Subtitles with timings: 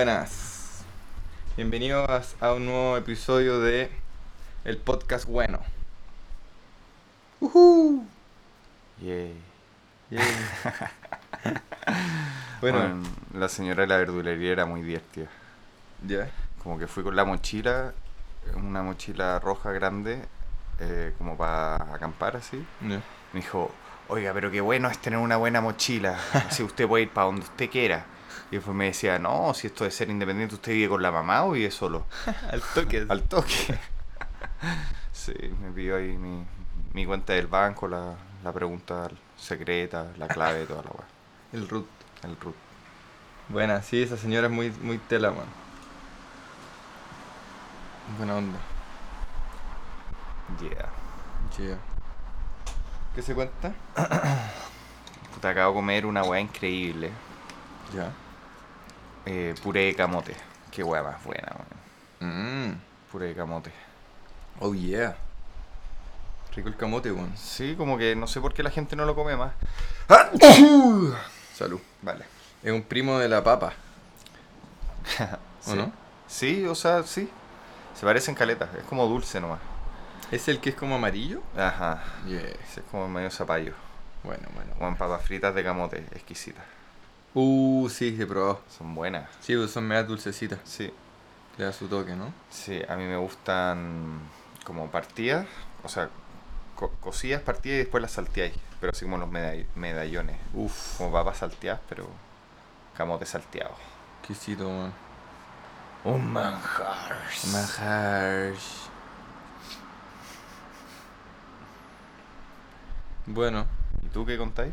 [0.00, 0.84] Buenas.
[1.56, 3.90] Bienvenidos a un nuevo episodio de
[4.62, 5.58] El Podcast Bueno.
[7.40, 8.06] Uhu.
[9.00, 9.34] Yay.
[12.60, 15.28] bueno, Bueno, la señora de la verdulería era muy divertida.
[16.06, 16.30] ya.
[16.62, 17.94] Como que fui con la mochila,
[18.54, 20.20] una mochila roja grande,
[20.78, 22.62] eh, como para acampar así.
[22.82, 23.00] ya.
[23.32, 23.70] Me dijo,
[24.08, 26.18] oiga, pero qué bueno es tener una buena mochila.
[26.34, 28.04] Así usted puede ir para donde usted quiera.
[28.50, 31.44] Y después me decía, no, si esto de ser independiente, ¿usted vive con la mamá
[31.44, 32.06] o vive solo?
[32.50, 33.06] Al toque.
[33.08, 33.78] Al toque.
[35.12, 36.44] sí, me pidió ahí mi,
[36.92, 41.06] mi cuenta del banco, la, la pregunta secreta, la clave, toda la weá.
[41.52, 41.88] El root.
[42.22, 42.54] El root.
[43.48, 45.46] Buena, sí, esa señora es muy, muy tela, man.
[48.16, 48.58] Buena onda.
[50.60, 50.88] Yeah.
[51.58, 51.78] Yeah.
[53.14, 53.72] ¿Qué se cuenta?
[55.34, 57.10] Puta, acabo de comer una weá increíble.
[57.92, 58.12] Ya.
[59.26, 60.34] Eh, puré de camote.
[60.70, 61.56] Qué más buena,
[62.20, 62.68] weón.
[62.70, 62.80] Mmm.
[63.10, 63.70] Puré de camote.
[64.60, 65.16] Oh yeah.
[66.54, 67.36] Rico el camote, weón.
[67.36, 69.52] Sí, como que no sé por qué la gente no lo come más.
[71.54, 71.80] Salud.
[72.02, 72.24] Vale.
[72.62, 73.72] Es un primo de la papa.
[75.66, 75.76] ¿O Sí.
[75.76, 75.92] no?
[76.26, 77.28] Sí, o sea, sí.
[77.94, 78.68] Se parecen caletas.
[78.74, 79.60] Es como dulce nomás.
[80.30, 81.40] ¿Es el que es como amarillo?
[81.56, 82.02] Ajá.
[82.26, 82.40] Yeah.
[82.40, 83.72] Ese es como medio zapallo.
[84.22, 84.72] Bueno, bueno.
[84.78, 85.98] Con papas fritas de camote.
[86.12, 86.64] Exquisitas.
[87.38, 88.62] Uh, sí, he probado.
[88.78, 89.28] Son buenas.
[89.40, 90.58] Sí, pues son medio dulcecitas.
[90.64, 90.90] Sí.
[91.58, 92.32] Le da su toque, ¿no?
[92.50, 94.20] Sí, a mí me gustan
[94.64, 95.46] como partidas.
[95.84, 96.08] O sea,
[96.74, 98.54] co- cocidas, partidas y después las salteáis.
[98.80, 100.38] Pero así como los meda- medallones.
[100.54, 100.96] Uf.
[100.96, 102.08] Como papas salteadas, pero
[102.96, 103.74] camote salteado.
[104.20, 104.92] Exquisito, man.
[106.04, 107.16] Un manjar.
[107.52, 108.54] Manjar.
[113.26, 113.66] Bueno,
[114.04, 114.72] ¿Y tú qué contáis?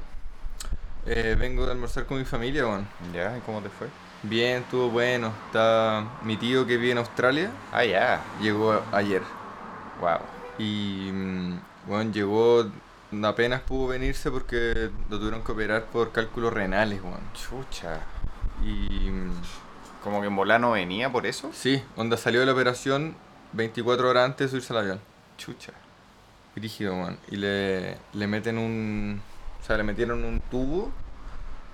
[1.06, 2.88] Eh, vengo de almorzar con mi familia, weón.
[3.14, 3.38] ¿Ya?
[3.38, 3.88] ¿Y cómo te fue?
[4.24, 5.34] Bien, estuvo bueno.
[5.48, 8.22] Está mi tío que vive en Australia, Ah, ya.
[8.42, 9.22] llegó ayer.
[10.00, 10.20] Wow.
[10.58, 12.66] Y, mm, bueno, llegó,
[13.24, 17.20] apenas pudo venirse porque lo tuvieron que operar por cálculos renales, weón.
[17.34, 18.00] Chucha.
[18.64, 19.32] Y, mm,
[20.04, 21.50] Como que en volano venía por eso.
[21.54, 23.16] sí, onda salió de la operación
[23.54, 25.00] 24 horas antes de subirse al avión.
[25.38, 25.72] Chucha.
[26.56, 27.18] Rígido, man.
[27.30, 29.22] Y le, le meten un.
[29.64, 30.92] O sea, le metieron un tubo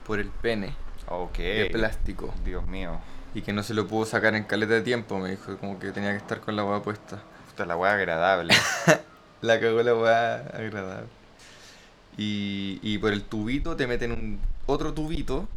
[0.06, 0.76] por el pene
[1.08, 1.38] Ok.
[1.40, 2.32] de plástico.
[2.46, 3.00] Dios mío.
[3.34, 5.58] Y que no se lo pudo sacar en caleta de tiempo, me dijo.
[5.58, 7.20] Como que tenía que estar con la weá puesta.
[7.50, 8.54] Puta, la weá agradable.
[9.42, 11.08] La cagó la weá agradable.
[12.18, 15.48] Y, y por el tubito te meten un otro tubito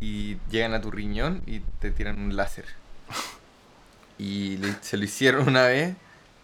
[0.00, 2.64] y llegan a tu riñón y te tiran un láser.
[4.18, 5.94] Y le- se lo hicieron una vez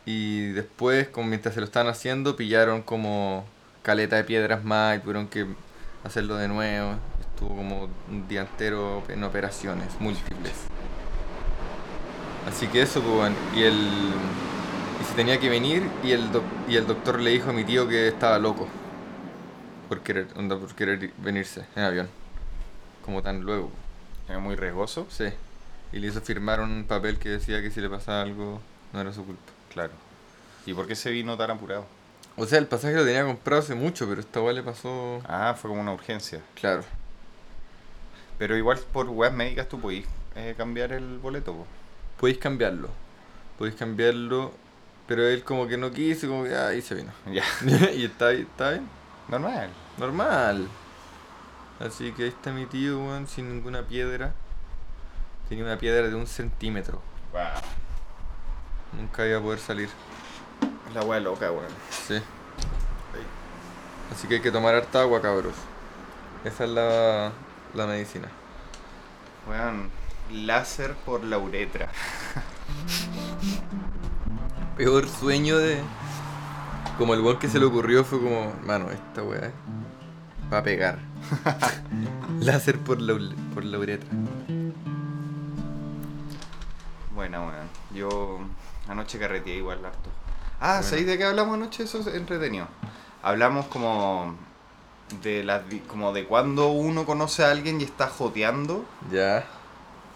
[0.07, 3.45] y después, como mientras se lo estaban haciendo, pillaron como
[3.87, 5.47] caleta de piedras más y tuvieron que
[6.03, 6.97] hacerlo de nuevo.
[7.21, 10.55] Estuvo como un día entero en operaciones múltiples.
[12.49, 13.77] Así que eso, pues, bueno, y el...
[15.01, 17.63] Y se tenía que venir y el, doc- y el doctor le dijo a mi
[17.63, 18.67] tío que estaba loco.
[19.89, 22.09] Por querer, onda, por querer venirse en avión.
[23.05, 23.71] Como tan luego.
[24.29, 25.07] Es muy riesgoso.
[25.11, 25.27] Sí.
[25.93, 28.61] Y le hizo firmar un papel que decía que si le pasaba algo
[28.93, 29.53] no era su culpa.
[29.73, 29.93] Claro.
[30.65, 31.87] ¿Y por qué se vino tan apurado?
[32.37, 35.23] O sea, el pasaje lo tenía comprado hace mucho, pero esta weá le pasó...
[35.27, 36.43] Ah, fue como una urgencia.
[36.55, 36.85] Claro.
[38.39, 41.67] Pero igual por web médicas tú podís eh, cambiar el boleto, po.
[42.21, 42.91] Podéis cambiarlo.
[43.59, 44.53] Podéis cambiarlo,
[45.07, 46.55] pero él como que no quiso, como que...
[46.55, 47.11] Ah, y se vino.
[47.33, 47.43] Ya.
[47.95, 48.87] y está, ahí- está bien.
[49.29, 49.71] Normal.
[49.97, 50.69] Normal.
[51.81, 54.35] Así que ahí está mi tío, weón, sin ninguna piedra.
[55.49, 57.01] Tenía una piedra de un centímetro.
[57.33, 57.43] Wow.
[59.01, 59.89] Nunca iba a poder salir.
[60.97, 61.67] La weá loca, weón.
[61.91, 62.23] Sí.
[64.11, 65.53] Así que hay que tomar harta agua, cabros.
[66.43, 67.33] Esa es la,
[67.75, 68.29] la medicina.
[69.47, 69.91] Weón.
[70.33, 71.91] Láser por la uretra.
[74.79, 75.83] Peor sueño de.
[76.97, 79.53] Como el weón que se le ocurrió fue como, mano, esta weá
[80.51, 80.99] va a pegar.
[82.41, 83.19] Láser por la,
[83.53, 84.09] por la uretra.
[87.15, 87.69] Buena, weón.
[87.95, 88.39] Yo
[88.89, 90.16] anoche carreteé igual harto.
[90.61, 90.83] Ah, Bueno.
[90.83, 91.83] ¿sabéis de qué hablamos anoche?
[91.85, 92.67] Eso es entretenido.
[93.23, 94.35] Hablamos como
[95.23, 99.45] de las como de cuando uno conoce a alguien y está joteando Ya.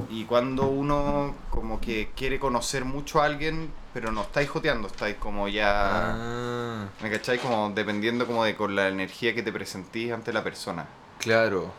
[0.09, 5.17] y cuando uno como que quiere conocer mucho a alguien pero no estáis joteando, estáis
[5.17, 6.13] como ya...
[6.15, 7.41] Ah, ¿Me cacháis?
[7.41, 10.87] Como dependiendo como de con la energía que te presentís ante la persona.
[11.19, 11.73] claro,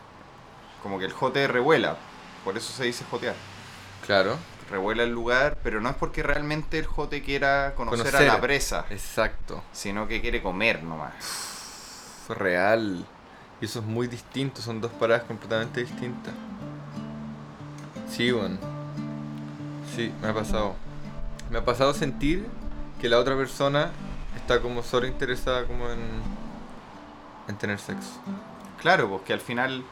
[0.82, 1.96] Como que el jote revuela,
[2.44, 3.34] por eso se dice jotear.
[4.06, 4.36] claro.
[4.72, 8.30] Revuela el lugar, pero no es porque realmente el jote quiera conocer, Conocer.
[8.30, 9.62] a la presa, Exacto.
[9.70, 11.12] sino que quiere comer nomás.
[12.26, 13.04] Fue real.
[13.60, 16.32] Y eso es muy distinto, son dos paradas completamente distintas.
[18.10, 18.56] Sí, bueno.
[19.94, 20.74] Sí, me ha pasado.
[21.50, 22.46] Me ha pasado sentir
[22.98, 23.90] que la otra persona
[24.36, 26.00] está como solo interesada como en,
[27.48, 28.20] en tener sexo.
[28.80, 29.84] Claro, porque al final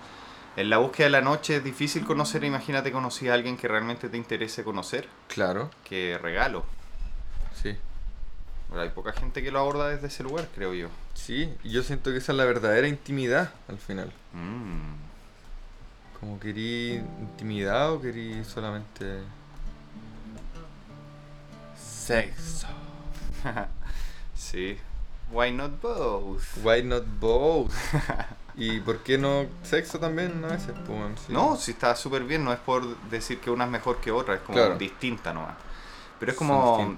[0.56, 4.08] en la búsqueda de la noche es difícil conocer, imagínate conocí a alguien que realmente
[4.08, 6.64] te interese conocer, Claro, que regalo.
[7.62, 7.76] sí.
[8.68, 10.88] Pero hay poca gente que lo aborda desde ese lugar, creo yo.
[11.14, 14.12] Sí, y yo siento que esa es la verdadera intimidad al final.
[14.32, 14.94] Mm.
[16.20, 19.22] Como querí intimidad o querí solamente
[21.76, 22.68] sexo.
[24.36, 24.78] sí.
[25.32, 26.42] Why not both?
[26.62, 27.72] Why not both?
[28.60, 30.74] ¿Y por qué no sexo también a veces?
[30.86, 31.32] Pues, sí.
[31.32, 34.34] No, si está súper bien, no es por decir que una es mejor que otra,
[34.34, 34.76] es como Claro.
[34.76, 35.54] distinta nomás.
[36.18, 36.94] Pero es como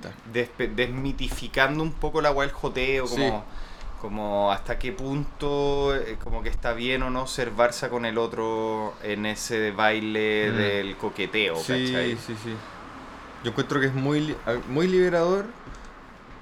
[0.75, 3.17] desmitificando un poco la weá del joteo, como,
[3.47, 4.01] Sí.
[4.01, 8.19] como hasta qué punto eh, como que está bien o no ser Barça con el
[8.19, 10.57] otro en ese baile Mm.
[10.57, 12.17] del coqueteo, Sí, ¿cachai?
[12.17, 12.55] sí, sí.
[13.45, 15.47] Yo encuentro que es muy, li- a- muy liberador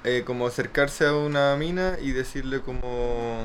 [0.05, 3.45] eh, como acercarse a una mina y decirle como...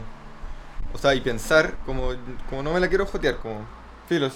[0.93, 2.09] O sea, y pensar como,
[2.49, 3.65] como no me la quiero jotear, como...
[4.07, 4.29] Filo.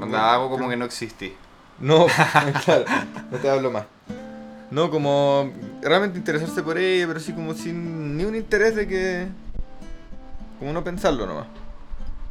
[0.00, 1.34] Onda, hago como que no existí.
[1.78, 2.06] No,
[2.64, 2.84] claro,
[3.30, 3.84] no te hablo más.
[4.70, 5.52] No, como
[5.82, 9.28] realmente interesarse por ella, pero sí como sin ni un interés de que...
[10.58, 11.46] Como no pensarlo nomás.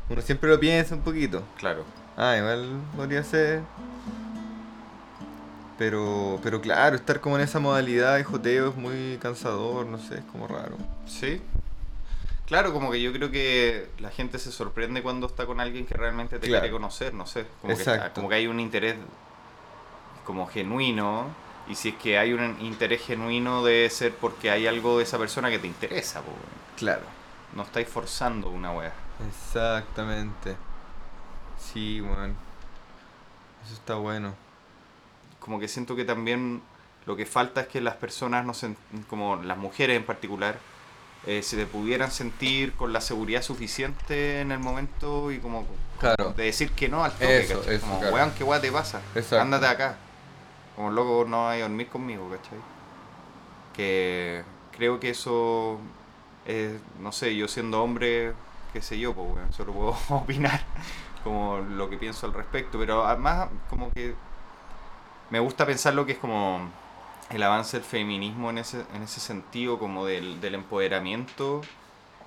[0.10, 1.44] Uno siempre lo piensa un poquito.
[1.58, 1.84] Claro.
[2.16, 3.62] Ah, igual podría ser.
[5.78, 10.16] Pero, pero claro, estar como en esa modalidad de joteo es muy cansador, no sé,
[10.16, 10.76] es como raro.
[11.06, 11.42] Sí.
[12.50, 15.94] Claro, como que yo creo que la gente se sorprende cuando está con alguien que
[15.94, 16.62] realmente te Claro.
[16.64, 17.46] quiere conocer, no sé.
[17.62, 18.02] Como que, Exacto.
[18.06, 18.96] está- como que hay un interés
[20.26, 21.28] como genuino.
[21.68, 25.20] Y si es que hay un interés genuino debe ser porque hay algo de esa
[25.20, 26.42] persona que te interesa, po, weón.
[26.76, 27.04] Claro.
[27.56, 28.94] No estáis forzando una wea.
[29.28, 30.56] Exactamente.
[31.60, 32.34] Sí, bueno.
[33.66, 34.34] Eso está bueno.
[35.40, 36.62] Como que siento que también
[37.06, 38.76] lo que falta es que las personas, no se,
[39.08, 40.58] como las mujeres en particular,
[41.28, 45.66] eh, se pudieran sentir con la seguridad suficiente en el momento y como
[46.00, 46.32] Claro.
[46.32, 48.16] de decir que no al toque, eso, Como, claro.
[48.16, 49.02] weón, ¿qué weá te pasa?
[49.16, 49.42] Exacto.
[49.42, 49.98] Ándate acá.
[50.76, 52.58] Como loco no vayas a dormir conmigo, ¿cachai?
[53.76, 55.80] Que creo que eso
[56.46, 58.34] es, no sé, yo siendo hombre,
[58.74, 60.62] qué sé yo, pues weón, solo puedo opinar
[61.24, 64.16] como lo que pienso al respecto, pero además como que
[65.30, 66.70] me gusta pensar lo que es como
[67.30, 71.62] el avance del feminismo en ese, en ese sentido, como del, del empoderamiento,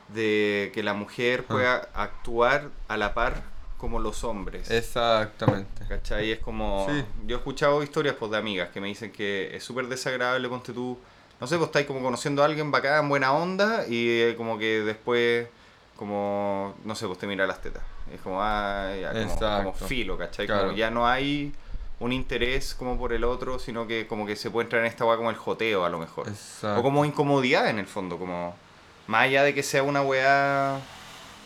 [0.08, 3.42] de que la mujer pueda actuar a la par
[3.82, 4.70] como los hombres.
[4.70, 5.84] Exactamente.
[5.88, 6.30] ¿Cachai?
[6.30, 6.86] Es como.
[6.88, 7.04] Sí.
[7.26, 10.72] Yo he escuchado historias pues, de amigas que me dicen que es súper desagradable, ponte
[10.72, 10.96] tú.
[11.40, 14.82] No sé, pues estáis como conociendo a alguien bacán, buena onda, y eh, como que
[14.82, 15.48] después,
[15.96, 16.76] como.
[16.84, 17.82] No sé, pues te mira las tetas.
[18.14, 20.46] Es como, ah, ya, como, como filo, ¿cachai?
[20.46, 20.66] Claro.
[20.66, 21.52] Como ya no hay
[22.02, 25.04] un interés como por el otro, sino que como que se puede entrar en esta
[25.04, 26.28] weá como el joteo a lo mejor.
[26.28, 26.80] Exacto.
[26.80, 28.54] O como incomodidad en el fondo, como.
[29.06, 30.80] Más allá de que sea una weá.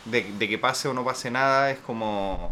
[0.05, 2.51] De, de que pase o no pase nada, es como.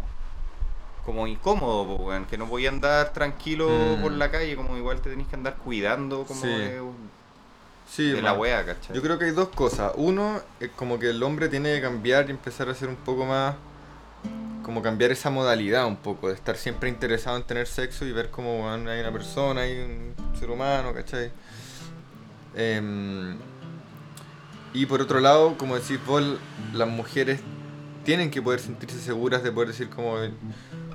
[1.04, 2.24] Como incómodo, po, weón.
[2.26, 4.02] Que no voy a andar tranquilo Mm.
[4.02, 6.48] por la calle, como igual te tenés que andar cuidando como Sí.
[6.48, 6.82] de,
[7.88, 8.96] Sí, de la weá, ¿cachai?
[8.96, 9.92] Yo creo que hay dos cosas.
[9.94, 13.24] Uno, es como que el hombre tiene que cambiar y empezar a ser un poco
[13.24, 13.54] más.
[14.66, 18.30] Como cambiar esa modalidad un poco, de estar siempre interesado en tener sexo y ver
[18.32, 21.30] cómo bueno, hay una persona, hay un ser humano, ¿cachai?
[22.56, 23.36] Em,
[24.74, 26.20] y por otro lado, como decís vos,
[26.72, 27.38] las mujeres
[28.04, 30.14] tienen que poder sentirse seguras de poder decir como,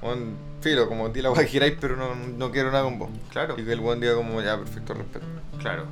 [0.01, 3.09] "Weón, filo, como di la weá que queráis, pero no, no quiero nada con vos.
[3.29, 5.25] Claro, Y que el buen diga como, ya, perfecto, respeto.
[5.59, 5.85] claro.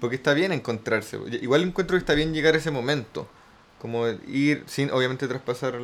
[0.00, 1.18] Porque está bien encontrarse.
[1.42, 3.28] Igual encuentro que está bien llegar a ese momento.
[3.80, 5.74] Como ir sin, obviamente, traspasar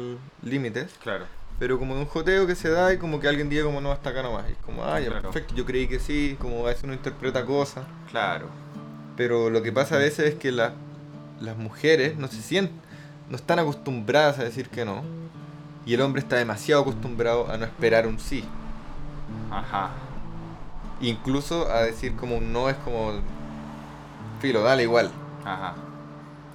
[0.43, 0.95] límites.
[1.03, 1.25] Claro.
[1.59, 3.91] Pero como de un joteo que se da y como que alguien diga como no,
[3.91, 4.45] hasta acá nomás.
[4.49, 5.23] Y es como, ah, ya, Claro.
[5.23, 6.37] perfecto, yo creí que sí.
[6.41, 7.87] Como a veces uno interpreta cosas.
[8.11, 8.49] Claro.
[9.17, 10.75] Pero lo que pasa a veces es que la-
[11.41, 12.79] las mujeres no se sienten,
[13.31, 15.03] no están acostumbradas a decir que no.
[15.87, 18.45] y el hombre está demasiado acostumbrado a no esperar un sí.
[19.53, 19.91] Ajá.
[21.01, 23.13] Incluso a decir como un no es como...
[24.41, 25.11] Filo, dale igual.
[25.45, 25.75] Ajá.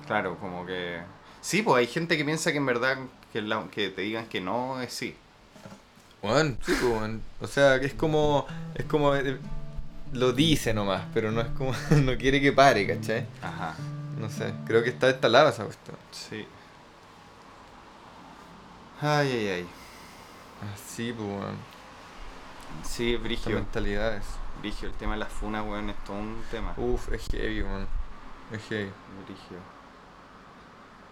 [0.06, 1.00] Claro, como que.
[1.42, 2.98] Sí, pues hay gente que piensa que en verdad
[3.34, 5.16] que, la- que te digan que no es sí.
[6.22, 7.12] Bueno, sí, pues.
[7.42, 8.46] O sea, que es como...
[8.76, 9.16] Es como...
[9.16, 9.38] eh,
[10.14, 11.74] Lo dice nomás, pero no es como...
[12.04, 13.26] No quiere que pare, ¿cachai?
[13.42, 13.76] Ajá.
[14.20, 15.98] No sé, creo que está instalada esa cuestión.
[16.12, 16.46] Sí.
[19.02, 19.68] Ay, ay, ay.
[20.76, 21.56] Así, pues, weón.
[22.84, 23.56] Sí, Brigio.
[23.56, 24.24] mentalidades.
[24.60, 26.74] Brigio, el tema de las funas, weón, es todo un tema.
[26.78, 27.88] Uf, es heavy, weón.
[28.52, 28.92] Es heavy.
[29.26, 29.58] Brigio.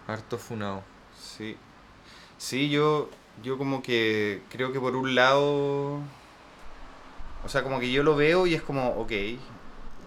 [0.09, 0.83] Harto funado.
[1.19, 1.57] Sí.
[2.37, 3.09] Sí, yo,
[3.43, 5.99] yo como que creo que por un lado...
[7.45, 9.11] O sea, como que yo lo veo y es como, ok,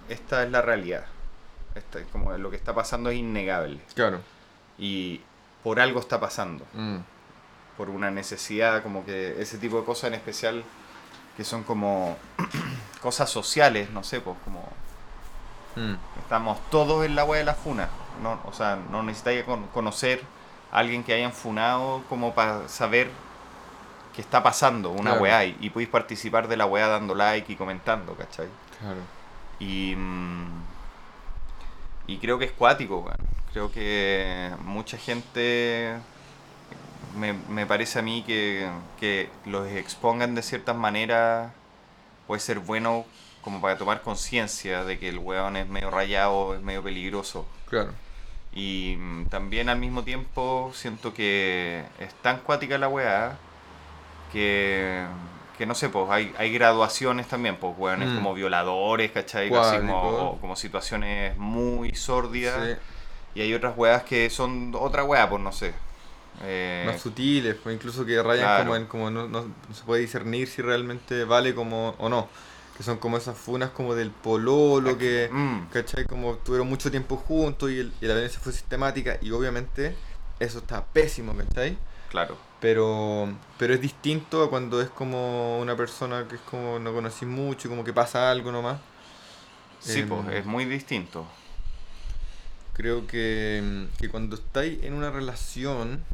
[0.08, 1.06] esta es la realidad.
[1.74, 3.80] Esta es como lo que está pasando es innegable.
[3.94, 4.20] Claro.
[4.78, 5.20] Y
[5.62, 6.66] por algo está pasando.
[6.74, 6.98] Mm.
[7.76, 10.64] Por una necesidad, como que ese tipo de cosas en especial
[11.36, 12.18] que son como
[13.00, 14.68] cosas sociales, no sé, pues como
[15.76, 15.94] Mm.
[16.20, 17.88] Estamos todos en la wea de la funa.
[18.22, 20.22] No, o sea, no necesitáis con- conocer
[20.72, 23.10] a alguien que hayan funado como para saber
[24.14, 25.22] qué está pasando una Claro.
[25.22, 28.48] weá y, y podéis participar de la weá dando like y comentando, ¿cachai?
[28.80, 29.00] Claro.
[29.58, 30.62] Y, mm,
[32.08, 33.16] y creo que es cuático, weón.
[33.52, 35.98] Creo que mucha gente
[37.16, 41.52] me, me parece a mí que, que los expongan de ciertas maneras
[42.26, 43.04] puede ser bueno
[43.42, 47.46] como para tomar conciencia de que el weón es medio rayado, es medio peligroso.
[47.68, 47.90] Claro.
[48.54, 53.36] Y mm, también al mismo tiempo siento que es tan cuática la weá
[54.32, 55.04] que,
[55.58, 58.14] que no sé, pues hay, hay graduaciones también, pues weones Mm.
[58.16, 59.52] como violadores, ¿cachai?
[59.54, 62.60] Así como, como situaciones muy sórdidas.
[62.66, 62.74] Sí.
[63.34, 65.72] Y hay otras weas que son otra wea, pues no sé.
[66.44, 68.64] Eh, Más sutiles, pues incluso que rayan claro.
[68.64, 72.28] como en como no, no- no se puede discernir si realmente vale como o no.
[72.76, 76.04] Que son como esas funas como del pololo que, mm, ¿cachai?
[76.06, 79.94] Como tuvieron mucho tiempo juntos y, el- y la violencia fue sistemática y obviamente
[80.40, 81.76] eso está pésimo, ¿cachai?
[82.10, 82.36] claro.
[82.60, 87.26] Pero, pero es distinto a cuando es como una persona que es como no conocí
[87.26, 88.78] mucho y como que pasa algo nomás.
[89.80, 91.26] Sí, Em, pues es muy distinto.
[92.74, 96.04] Creo que, que cuando estáis en una relación,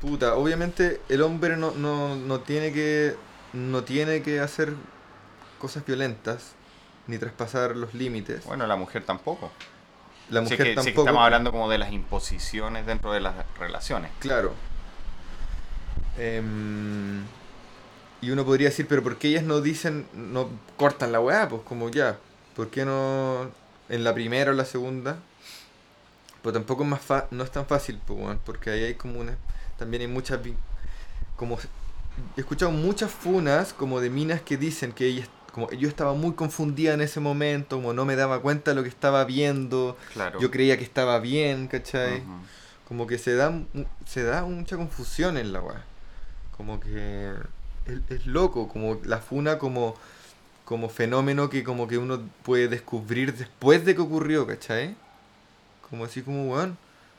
[0.00, 3.14] puta, obviamente el hombre no, no, no tiene que
[3.52, 4.74] no tiene que hacer
[5.60, 6.52] cosas violentas
[7.06, 8.44] ni traspasar los límites.
[8.44, 9.52] Bueno, la mujer tampoco.
[10.30, 11.00] La mujer que, que tampoco.
[11.02, 14.10] estamos hablando como de las imposiciones dentro de las relaciones.
[14.18, 14.54] Claro.
[16.18, 17.22] Em,
[18.20, 21.48] y uno podría decir, pero ¿por qué ellas no dicen, no cortan la weá?
[21.48, 22.18] Pues como ya,
[22.54, 23.50] ¿por qué no
[23.88, 25.18] en la primera o la segunda?
[26.42, 29.36] Pues tampoco es más fa- no es tan fácil, pues, porque ahí hay como una,
[29.78, 30.40] también hay muchas,
[31.36, 31.58] como,
[32.36, 36.32] he escuchado muchas funas como de minas que dicen que ellas, como yo estaba muy
[36.34, 40.38] confundida en ese momento, como no me daba cuenta de lo que estaba viendo, Claro.
[40.40, 42.22] yo creía que estaba bien, ¿cachai?
[42.88, 43.52] Como que se da,
[44.06, 45.84] se da mucha confusión en la weá.
[46.56, 47.32] Como que
[47.86, 49.94] es, es loco, como la funa como,
[50.64, 54.94] como fenómeno que como que uno puede descubrir después de que ocurrió, ¿cachai?
[55.88, 56.76] Como así como, weón,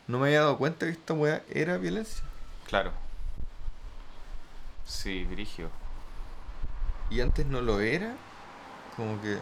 [0.07, 2.23] no me había dado cuenta que esta weá era violencia.
[2.67, 2.91] Claro.
[4.85, 5.69] Sí, Brigio.
[7.11, 8.15] Y antes no lo era.
[8.95, 9.37] Como que...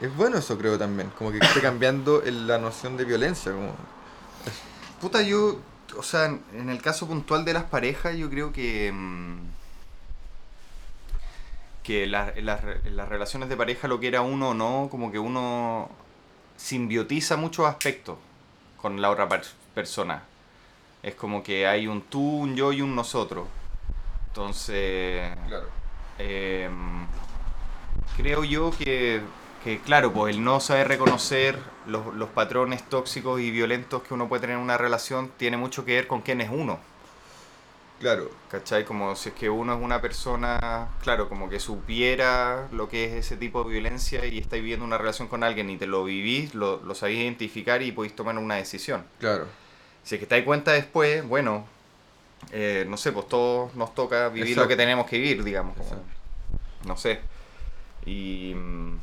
[0.00, 3.52] Es bueno eso creo también, como que esté cambiando el- la noción de violencia.
[3.52, 3.72] Como,
[5.00, 5.58] Puta, yo,
[5.96, 8.92] o sea, en- el caso puntual de las parejas, yo creo que.
[8.92, 9.36] mm,
[11.82, 12.62] que la- las,
[13.08, 15.88] relaciones de pareja, lo que era uno o no, como que uno
[16.56, 18.18] simbiotiza muchos aspectos
[18.76, 19.44] con la otra per-
[19.74, 20.24] persona.
[21.02, 23.46] Es como que hay un tú, un yo y un nosotros.
[24.28, 25.32] Entonces.
[25.48, 25.68] claro.
[26.18, 26.68] Eh,
[28.16, 29.22] creo yo que,
[29.62, 34.28] que, claro, pues el no saber reconocer los, los patrones tóxicos y violentos que uno
[34.28, 36.80] puede tener en una relación tiene mucho que ver con quién es uno.
[37.98, 38.84] Claro, ¿Cachai?
[38.84, 43.14] Como si es que uno es una persona, claro, como que supiera lo que es
[43.14, 46.54] ese tipo de violencia y estáis viviendo una relación con alguien y te lo vivís,
[46.54, 49.06] lo, lo sabéis identificar y podéis tomar una decisión.
[49.18, 49.48] claro.
[50.02, 51.66] Si es que te das cuenta después, bueno,
[52.52, 55.76] eh, no sé, pues todos nos toca vivir lo que tenemos que vivir, digamos.
[55.76, 56.02] como-
[56.86, 57.20] no sé.
[58.06, 58.98] Y, mm,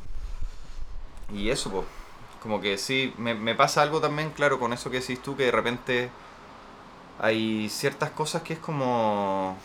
[1.34, 1.84] y eso, pues.
[2.42, 5.44] Como que sí, me, me pasa algo también, claro, con eso que decís tú, que
[5.44, 6.10] de repente
[7.18, 9.56] hay ciertas cosas que es como...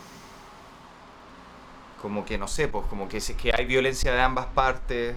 [2.01, 5.15] Como que, no sé, pues como que que hay violencia de ambas partes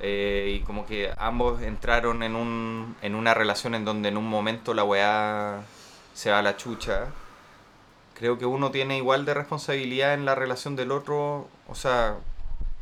[0.00, 4.28] eh, y como que ambos entraron en, un, en una relación en donde en un
[4.28, 5.62] momento la weá
[6.14, 7.06] se va a la chucha.
[8.18, 12.16] Creo que uno tiene igual de responsabilidad en la relación del otro, o sea,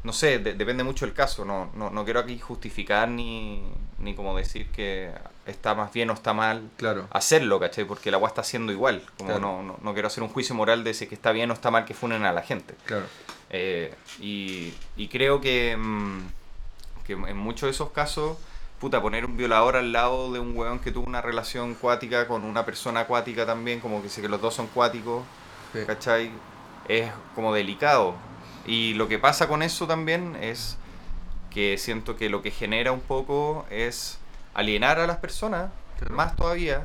[0.03, 3.63] no sé, de- depende mucho del caso, no, no, no quiero aquí justificar ni,
[3.99, 5.11] ni como decir que
[5.47, 7.07] está más bien o está mal Claro.
[7.11, 7.85] hacerlo, ¿cachai?
[7.85, 9.41] Porque la agua está haciendo igual, como Claro.
[9.41, 11.71] no, no, no quiero hacer un juicio moral de si que está bien o está
[11.71, 12.75] mal que funen a la gente.
[12.87, 13.07] Claro.
[13.51, 16.19] Eh, y, y creo que, mm,
[17.07, 18.37] que en muchos de esos casos,
[18.85, 22.45] puta, poner un violador al lado de un weón que tuvo una relación cuática con
[22.45, 25.25] una persona acuática también, como que sé que los dos son cuáticos,
[25.73, 25.79] Sí.
[25.87, 26.31] ¿cachai?
[26.87, 28.15] Es como delicado.
[28.67, 30.77] Y lo que pasa con eso también es
[31.51, 34.19] que siento que lo que genera un poco es
[34.53, 36.15] alienar a las personas, Claro.
[36.17, 36.85] más todavía.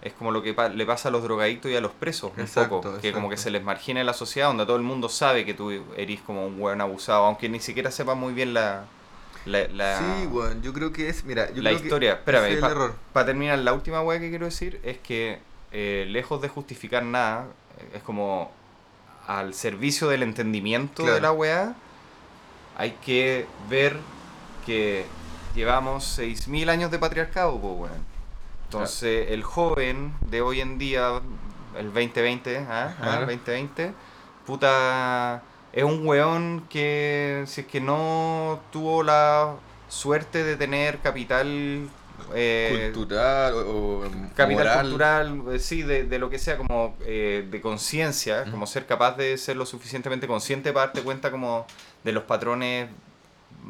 [0.00, 2.40] Es como lo que pa- le pasa a los drogadictos y a los presos, un
[2.44, 2.98] Exacto, poco.
[3.00, 3.42] Que como que exacto.
[3.48, 6.46] se les margina en la sociedad, donde todo el mundo sabe que tú eres como
[6.46, 8.84] un weón abusado, aunque ni siquiera sepa muy bien la,
[9.46, 12.10] la, la- Sí, weón, yo creo que es, mira, yo la creo que historia.
[12.12, 12.60] ese Espérame, es
[13.12, 15.38] para terminar, la última weá que quiero decir es que
[15.72, 17.46] eh, lejos de justificar nada,
[17.78, 18.50] eh, es como
[19.26, 21.74] al servicio del entendimiento de la weá,
[22.76, 23.96] hay que ver
[24.64, 25.04] que
[25.54, 28.16] llevamos 6.000 años de patriarcado, pues weón.
[28.64, 31.20] Entonces, el joven de hoy en día,
[31.78, 32.64] el 2020, ¿ah?
[32.68, 32.94] ¿Ah?
[33.00, 33.20] Claro.
[33.26, 33.92] 2020,
[34.44, 35.42] puta,
[35.76, 39.54] es un weón que si es que no tuvo la
[39.88, 41.88] suerte de tener capital
[42.34, 43.58] eh, Cultural o,
[44.06, 44.80] o capital moral.
[44.80, 49.16] cultural, eh, sí, de, de lo que sea, como eh, de conciencia, como ser capaz
[49.18, 51.66] de ser lo suficientemente consciente para darte cuenta como
[52.02, 52.88] de los patrones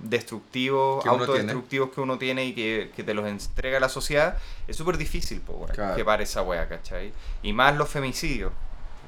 [0.03, 4.37] destructivos, Que uno autodestructivos que uno tiene y que, que te los entrega la sociedad,
[4.69, 5.97] es súper difícil, po, Claro.
[5.97, 7.13] que pare esa wea, ¿cachai?
[7.43, 8.53] Y más los femicidios,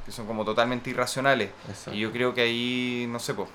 [0.09, 1.51] que son como totalmente irracionales.
[1.69, 1.93] Exacto.
[1.93, 3.49] Y yo creo que ahí, no sé, pues,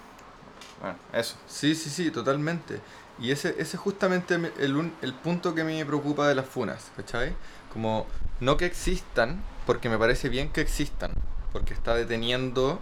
[0.79, 1.35] bueno, eso.
[1.47, 2.79] Sí, sí, sí, totalmente.
[3.19, 6.91] Y ese, ese es justamente me- el, el punto que me preocupa de las funas,
[6.95, 7.35] ¿cachai?
[7.73, 8.05] Como,
[8.39, 11.11] no que existan, porque me parece bien que existan,
[11.51, 12.79] porque está deteniendo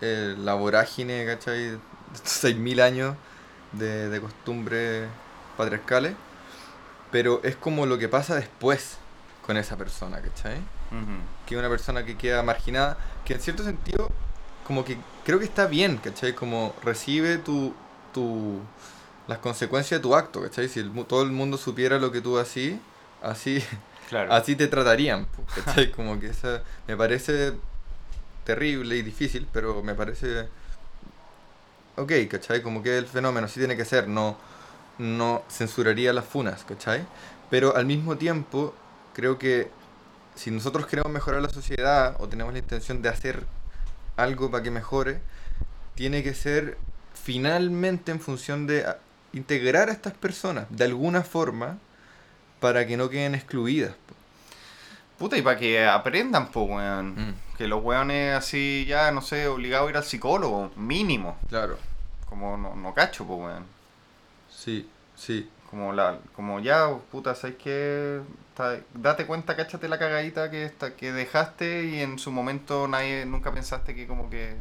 [0.00, 1.58] eh, la vorágine, ¿cachai?
[1.70, 1.78] De
[2.14, 3.16] estos 6.000 años
[3.72, 5.08] de, de costumbres
[5.56, 6.14] patriarcales,
[7.10, 8.98] pero es como lo que pasa después
[9.44, 10.58] con esa persona, ¿cachai?
[10.92, 11.18] Ujú.
[11.52, 14.10] Que una persona que queda marginada, que en cierto sentido,
[14.66, 16.34] como que creo que está bien, ¿cachai?
[16.34, 17.74] Como recibe tu,
[18.12, 18.58] tu,
[19.28, 20.68] las consecuencias de tu acto, ¿cachai?
[20.68, 22.80] Si el todo el mundo supiera lo que tú así,
[23.22, 23.62] así,
[24.08, 24.32] Claro.
[24.34, 25.90] así te tratarían, ¿cachai?
[25.96, 27.52] Como que esa me parece
[28.44, 30.48] terrible y difícil, pero me parece
[31.96, 32.62] ok, ¿cachai?
[32.62, 34.36] Como que el fenómeno sí tiene que ser, no,
[34.98, 37.04] no censuraría las funas, ¿cachai?
[37.50, 38.74] Pero al mismo tiempo,
[39.14, 39.70] creo que
[40.34, 43.44] si nosotros queremos mejorar la sociedad o tenemos la intención de hacer
[44.16, 45.20] algo para que mejore,
[45.94, 46.78] tiene que ser
[47.14, 48.86] finalmente en función de
[49.32, 51.78] integrar a estas personas de alguna forma
[52.60, 53.94] para que no queden excluidas.
[55.18, 57.14] Puta, y para que aprendan, pues, weón.
[57.14, 57.34] Mm.
[57.56, 61.38] Que los weones así ya, no sé, obligados a ir al psicólogo, mínimo.
[61.48, 61.78] Claro,
[62.28, 63.64] Como no, no cacho, pues, weón.
[64.50, 68.20] sí, sí, Como, la, como ya, puta, ¿sabes qué?
[68.54, 73.24] Ta- Date cuenta, cáchate la cagadita que, está, que dejaste y en su momento nadie,
[73.24, 74.54] nunca pensaste que como que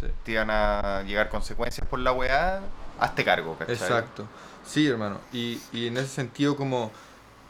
[0.00, 0.06] sí.
[0.24, 2.60] te iban a llegar consecuencias por la weá.
[3.00, 3.74] Hazte cargo, ¿cachai?
[3.74, 4.26] Exacto.
[4.64, 5.18] Sí, hermano.
[5.32, 6.92] Y, y en ese sentido como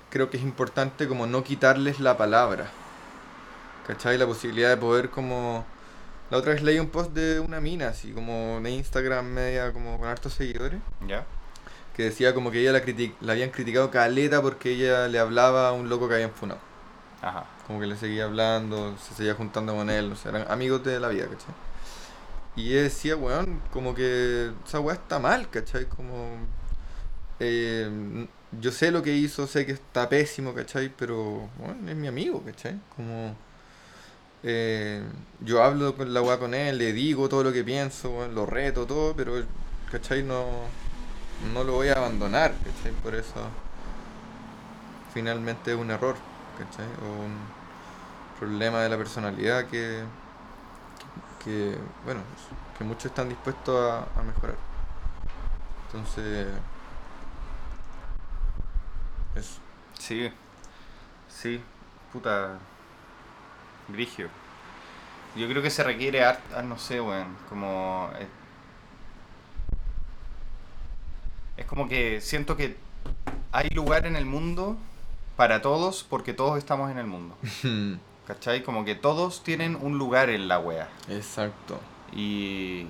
[0.09, 2.67] creo que es importante como no quitarles la palabra.
[3.87, 4.17] ¿Cachai?
[4.17, 5.67] La posibilidad de poder como...
[6.31, 9.99] La otra vez leí un post de una mina, así como de Instagram media como
[9.99, 11.27] con hartos seguidores, ¿Ya?
[11.95, 12.83] Que decía como que ella la,
[13.21, 16.61] la habían criticado caleta porque ella le hablaba a un loco que habían funado.
[17.23, 17.47] Ajá.
[17.67, 21.01] Como que le seguía hablando, se seguía juntando con él, no sé, eran amigos de
[21.01, 21.55] la vida, ¿cachai?
[22.57, 25.87] Y ella decía, weón, como que esa weá está mal, ¿cachai?
[25.87, 26.39] Como.
[27.41, 28.27] eh,
[28.61, 30.91] yo sé lo que hizo, sé que está pésimo, ¿cachai?
[30.97, 32.79] Pero, bueno, es mi amigo, ¿cachai?
[32.97, 33.37] Como.
[34.43, 35.03] eh,
[35.41, 38.47] yo hablo con la weá con él, le digo todo lo que pienso, weón, lo
[38.47, 39.35] reto, todo, pero,
[39.91, 40.23] ¿cachai?
[40.23, 40.45] No,
[41.53, 42.93] no lo voy a abandonar, ¿cachai?
[43.03, 43.49] Por eso.
[45.13, 46.17] Finalmente es un error,
[46.59, 46.87] ¿cachai?
[47.03, 47.37] O un
[48.39, 50.03] problema de la personalidad que,
[51.45, 52.21] que bueno,
[52.77, 54.57] que muchos están dispuestos a, mejorar.
[55.87, 56.49] Entonces,
[59.37, 59.61] eso.
[59.99, 60.33] Sí.
[61.29, 61.63] Sí.
[62.13, 62.59] Puta.
[63.89, 64.29] Brigio.
[65.37, 67.37] Yo creo que se requiere harta, no sé, weón.
[67.49, 68.11] Como.
[68.19, 68.27] eh,
[71.57, 72.77] Es como que siento que
[73.53, 74.77] hay lugar en el mundo
[75.37, 77.37] para todos porque todos estamos en el mundo.
[78.27, 78.63] ¿Cachai?
[78.63, 80.89] Como que todos tienen un lugar en la wea.
[81.11, 81.79] Exacto.
[82.13, 82.87] Y,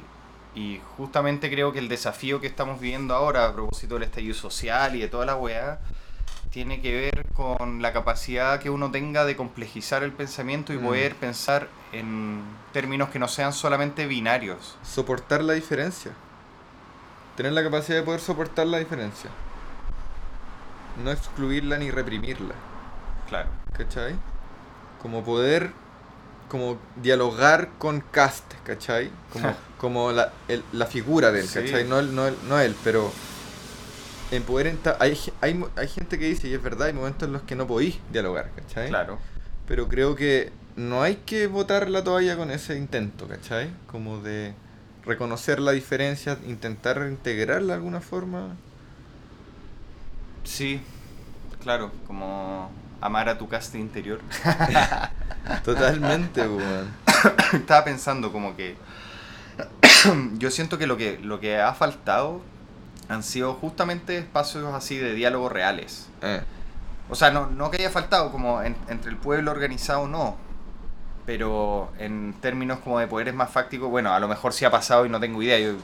[0.54, 4.94] y justamente creo que el desafío que estamos viviendo ahora a propósito del estallido social
[4.94, 5.80] y de toda la weá,
[6.50, 10.84] tiene que ver con la capacidad que uno tenga de complejizar el pensamiento y Mm.
[10.84, 14.76] poder pensar en términos que no sean solamente binarios.
[14.84, 16.12] Soportar la diferencia.
[17.36, 19.30] Tener la capacidad de poder soportar la diferencia.
[21.02, 22.54] No excluirla ni reprimirla.
[23.28, 23.48] Claro.
[23.76, 24.14] ¿Cachai?
[25.02, 25.72] Como poder
[26.48, 29.10] como dialogar con Cast, ¿cachai?
[29.32, 31.60] Como, como la, el- la figura de él, Sí.
[31.60, 31.84] ¿cachai?
[31.84, 33.10] No él, no, él, no él, pero
[34.30, 37.32] en poder enta- hay, hay, hay gente que dice, y es verdad, hay momentos en
[37.32, 38.88] los que no podís dialogar, ¿cachai?
[38.88, 39.18] Claro.
[39.66, 43.70] Pero creo que no hay que botar la toalla con ese intento, ¿cachai?
[43.90, 44.54] Como de
[45.06, 48.56] reconocer la diferencia, intentar integrarla de alguna forma.
[50.44, 50.80] Sí,
[51.62, 54.20] claro, como amar a tu casta interior.
[55.64, 56.88] Totalmente, weón.
[57.52, 58.76] Estaba pensando como que
[60.38, 62.40] yo siento que lo que lo que ha faltado
[63.08, 66.08] han sido justamente espacios así de diálogo reales.
[66.22, 66.42] Eh,
[67.10, 70.36] O sea, no, no que haya faltado como en- entre el pueblo organizado, no.
[71.26, 75.06] Pero en términos como de poderes más fácticos, bueno, a lo mejor sí ha pasado
[75.06, 75.58] y no tengo idea.
[75.58, 75.74] Yo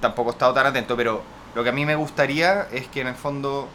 [0.00, 1.22] tampoco he estado tan atento, pero
[1.54, 3.68] lo que a mí me gustaría es que en el fondo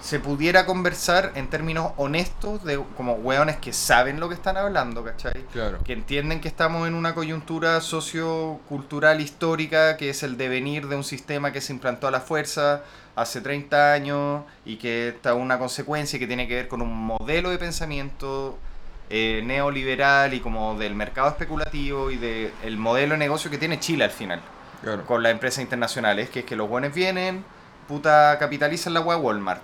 [0.00, 5.04] se pudiera conversar en términos honestos de como hueones que saben lo que están hablando,
[5.04, 5.44] ¿cachai?
[5.52, 5.78] claro.
[5.84, 11.04] que entienden que estamos en una coyuntura sociocultural histórica, que es el devenir de un
[11.04, 12.82] sistema que se implantó a la fuerza
[13.16, 17.50] hace 30 años y que está una consecuencia que tiene que ver con un modelo
[17.50, 18.56] de pensamiento
[19.10, 23.78] eh, neoliberal y como del mercado especulativo y del el modelo de negocio que tiene
[23.80, 24.40] Chile al final
[24.82, 25.04] Claro.
[25.06, 27.44] con las empresas internacionales, que es que los buenos vienen,
[27.88, 29.62] puta, capitalizan la weá Walmart.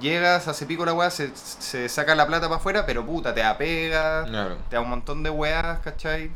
[0.00, 3.42] Llegas, hace pico la weá, se, se saca la plata para afuera, pero puta, te
[3.44, 4.56] apega, Claro.
[4.68, 6.30] te da un montón de weas, ¿cachai?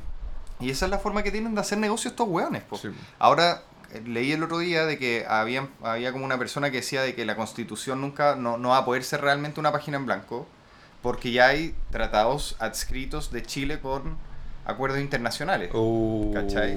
[0.61, 2.62] Y esa es la forma que tienen de hacer negocios estos weones.
[2.81, 2.88] Sí.
[3.18, 7.03] Ahora, eh, leí el otro día de que había, había como una persona que decía
[7.03, 10.07] de que la constitución nunca, no, no va a poder ser realmente una página en
[10.07, 10.46] blanco,
[11.07, 14.16] porque ya hay tratados adscritos de Chile con
[14.64, 15.71] acuerdos internacionales.
[15.73, 16.77] Uh, ¿Cachai?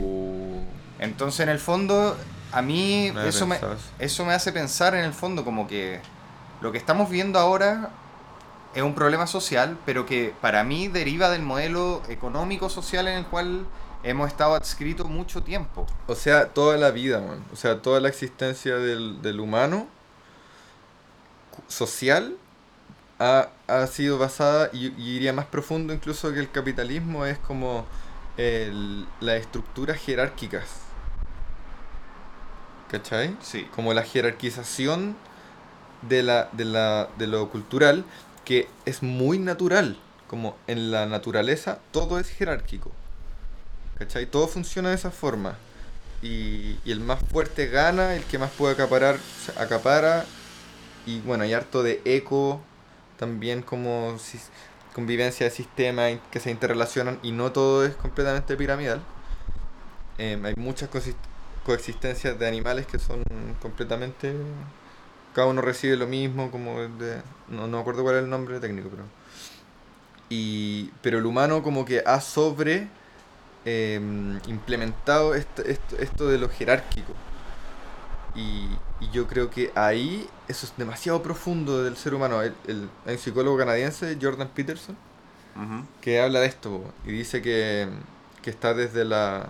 [0.99, 2.15] Entonces, en el fondo,
[2.51, 3.59] a mí No eso, me,
[3.97, 4.25] eso.
[4.25, 5.99] me hace pensar en el fondo como que
[6.61, 7.89] lo que estamos viendo ahora
[8.75, 13.65] es un problema social, pero que para mí deriva del modelo económico-social en el cual
[14.03, 15.87] hemos estado adscritos mucho tiempo.
[16.05, 17.43] O sea, toda la vida, man.
[17.51, 19.87] O sea, toda la existencia del, del humano
[21.67, 22.37] social
[23.19, 27.85] ha, ha sido basada, y, y iría más profundo incluso que el capitalismo, es como
[28.37, 30.65] el- las estructuras jerárquicas.
[32.91, 33.35] ¿Cachai?
[33.41, 33.67] Sí.
[33.75, 35.15] Como la jerarquización
[36.01, 38.03] de, la, de, la, de lo cultural,
[38.45, 39.97] que es muy natural.
[40.27, 42.91] Como en la naturaleza todo es jerárquico.
[43.97, 44.25] ¿Cachai?
[44.25, 45.55] Todo funciona de esa forma.
[46.21, 49.17] Y, y el más fuerte gana, el que más puede acaparar,
[49.57, 50.25] acapara.
[51.05, 52.61] Y bueno, hay harto de eco,
[53.19, 54.15] también como
[54.95, 59.01] convivencia de sistemas que se interrelacionan y no todo es completamente piramidal.
[60.17, 61.15] Em, hay muchas coexis-
[61.65, 63.23] coexistencias de animales que son
[63.61, 64.33] completamente...
[65.33, 67.21] Cada uno recibe lo mismo, como de...
[67.49, 69.03] No, no acuerdo cuál es el nombre técnico, pero...
[70.29, 72.87] Y, pero el humano como que ha sobre
[73.65, 77.13] em, implementado esto, esto, esto de lo jerárquico.
[78.35, 82.41] Y, y yo creo que ahí eso es demasiado profundo del ser humano.
[82.41, 84.97] El, el- hay un psicólogo canadiense, Jordan Peterson,
[86.01, 87.89] que habla de esto y dice que,
[88.41, 89.49] que está desde la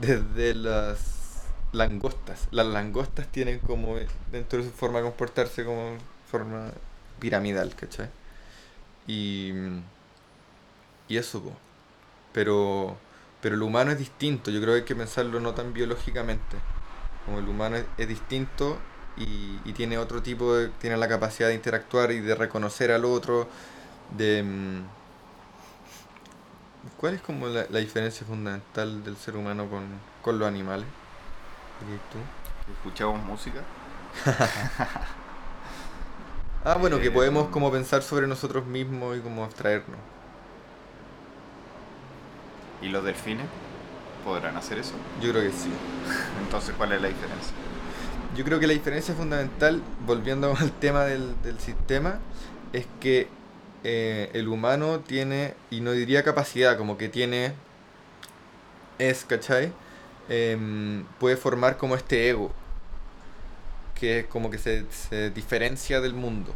[0.00, 2.48] desde las langostas.
[2.50, 3.96] Las langostas tienen como
[4.32, 5.98] dentro de su forma de comportarse como
[6.30, 6.72] forma
[7.20, 8.10] piramidal, ¿cachai?
[9.06, 9.52] Y,
[11.08, 11.52] y eso, po.
[12.32, 12.98] pero
[13.42, 14.50] pero el humano es distinto.
[14.50, 16.58] Yo creo que hay que pensarlo no tan biológicamente.
[17.24, 18.78] Como el humano es, es distinto
[19.16, 23.04] y, y tiene otro tipo de tiene la capacidad de interactuar y de reconocer al
[23.04, 23.48] otro
[24.10, 24.82] de mm,
[26.96, 30.88] ¿Cuál es como la, la diferencia fundamental del ser humano con, con los animales?
[31.78, 32.30] ¿Dirías tú?
[32.66, 33.66] ¿Escuchamos música?
[36.64, 40.00] Ah, bueno, que Eh, podemos como pensar sobre nosotros mismos y como abstraernos.
[42.80, 43.48] ¿Y los delfines?
[44.24, 44.92] ¿Podrán hacer eso?
[45.22, 45.70] Yo creo que sí.
[46.42, 47.52] Entonces, ¿cuál es la diferencia?
[48.36, 52.18] Yo creo que la diferencia fundamental, volviendo al tema del, del sistema,
[52.72, 53.28] es que
[53.82, 57.54] eh, el humano tiene, y no diría capacidad, como que tiene,
[58.98, 59.72] es, ¿cachai?
[60.28, 62.52] Em, puede formar como este ego,
[63.94, 66.52] que es como que se, se diferencia del mundo.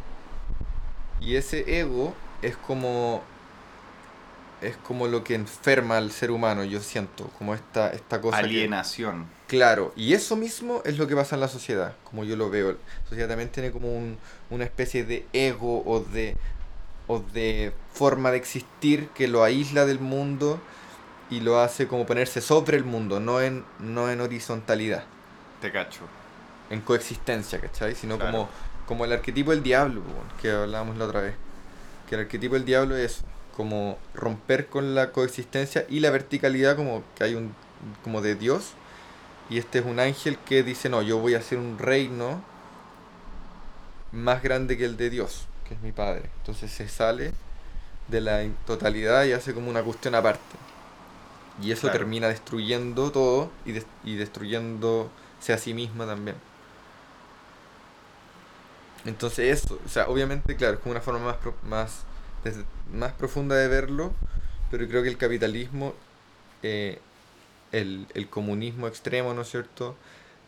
[1.19, 3.23] Y ese ego es como
[4.65, 8.37] es como lo que enferma al ser humano, yo siento, como esta, esta cosa.
[8.39, 9.27] que- Alienación.
[9.47, 12.71] Claro, y eso mismo es lo que pasa en la sociedad, como yo lo veo.
[12.71, 14.17] La sociedad también tiene como un-
[14.49, 16.35] una especie de ego o de,
[17.07, 20.59] o de forma de existir que lo aísla del mundo
[21.29, 25.03] y lo hace como ponerse sobre el mundo, no en, no en horizontalidad,
[25.61, 26.01] Te cacho.
[26.69, 27.93] en coexistencia, ¿cachai?
[27.95, 28.31] Sino Claro.
[28.31, 28.49] como,
[28.87, 30.01] como el arquetipo del diablo,
[30.41, 31.35] que hablábamos la otra vez.
[32.09, 33.23] Que el arquetipo del diablo es eso,
[33.55, 37.53] como romper con la coexistencia y la verticalidad como que hay un
[38.03, 38.71] como de Dios
[39.49, 42.41] y este es un ángel que dice, "No, yo voy a hacer un reino
[44.11, 47.31] más grande que el de Dios, que es mi padre." Entonces se sale
[48.07, 50.41] de la totalidad y hace como una cuestión aparte.
[51.61, 51.99] Y eso Claro.
[51.99, 56.35] termina destruyendo todo y, des- y destruyéndose a sí misma también.
[59.05, 62.03] Entonces eso, o sea, obviamente, claro, es como una forma más, pro- más,
[62.45, 64.13] desde- más profunda de verlo,
[64.71, 65.93] pero creo que el capitalismo,
[66.63, 66.99] eh,
[67.73, 69.95] el, el comunismo extremo, ¿no es cierto?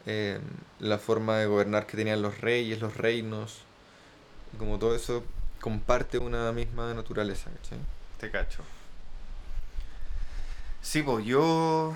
[0.06, 0.40] Eh,
[0.80, 3.60] la forma de gobernar que tenían los reyes, los reinos,
[4.58, 5.24] como todo eso
[5.60, 7.80] comparte una misma naturaleza, ¿cachai?
[8.20, 8.64] Te cacho.
[10.82, 11.94] Sí, pues yo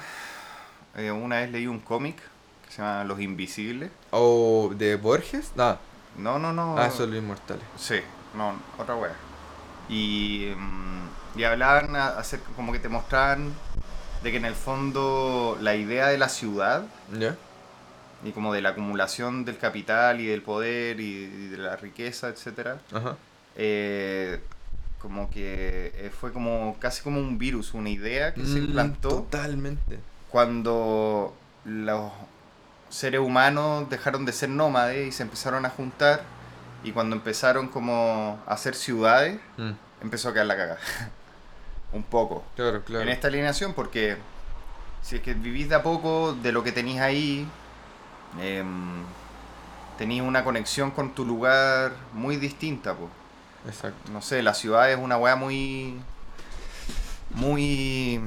[0.98, 2.18] eh, una vez leí un cómic
[2.66, 3.90] que se llama Los Invisibles.
[4.12, 5.52] ¿O de Borges?
[5.56, 5.78] No,
[6.18, 6.78] No, no, no.
[6.78, 7.64] ah, son los inmortales.
[7.78, 8.02] Sí,
[8.36, 9.16] no, otra wea.
[9.90, 13.54] Y, mm, y hablaban acerca, como que te mostraban
[14.24, 16.84] de que en el fondo la idea de la ciudad
[18.24, 22.28] y como de la acumulación del capital y del poder y, y de la riqueza,
[22.30, 22.78] etcétera,
[23.56, 24.40] eh,
[25.00, 29.10] como que eh, fue como casi como un virus, una idea que se Mm, implantó
[29.10, 30.00] Totalmente.
[30.30, 31.34] cuando
[31.66, 32.12] los
[32.90, 36.22] seres humanos dejaron de ser nómades y se empezaron a juntar
[36.84, 40.80] y cuando empezaron como a hacer ciudades Mm, empezó a quedar la cagada
[41.94, 43.04] un poco Claro, claro.
[43.04, 44.18] en esta alineación porque
[45.02, 47.48] si es que vivís de a poco de lo que tenéis ahí
[48.42, 49.04] em,
[49.98, 53.10] tenéis una conexión con tu lugar muy distinta pues
[53.76, 54.12] Exacto.
[54.12, 56.00] no sé, la ciudad es una weá muy.
[57.30, 58.20] muy.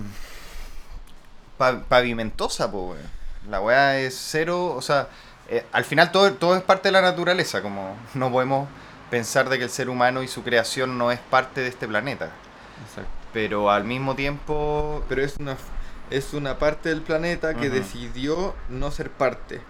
[1.58, 3.02] pa- pavimentosa, po, weón.
[3.50, 5.08] La weá es cero, o sea,
[5.48, 8.68] eh, al final todo, todo es parte de la naturaleza, como no podemos
[9.10, 12.30] pensar de que el ser humano y su creación no es parte de este planeta.
[12.86, 13.10] Exacto.
[13.32, 15.04] Pero al mismo tiempo.
[15.08, 15.56] Pero es una,
[16.10, 19.60] es una parte del planeta que decidió no ser parte.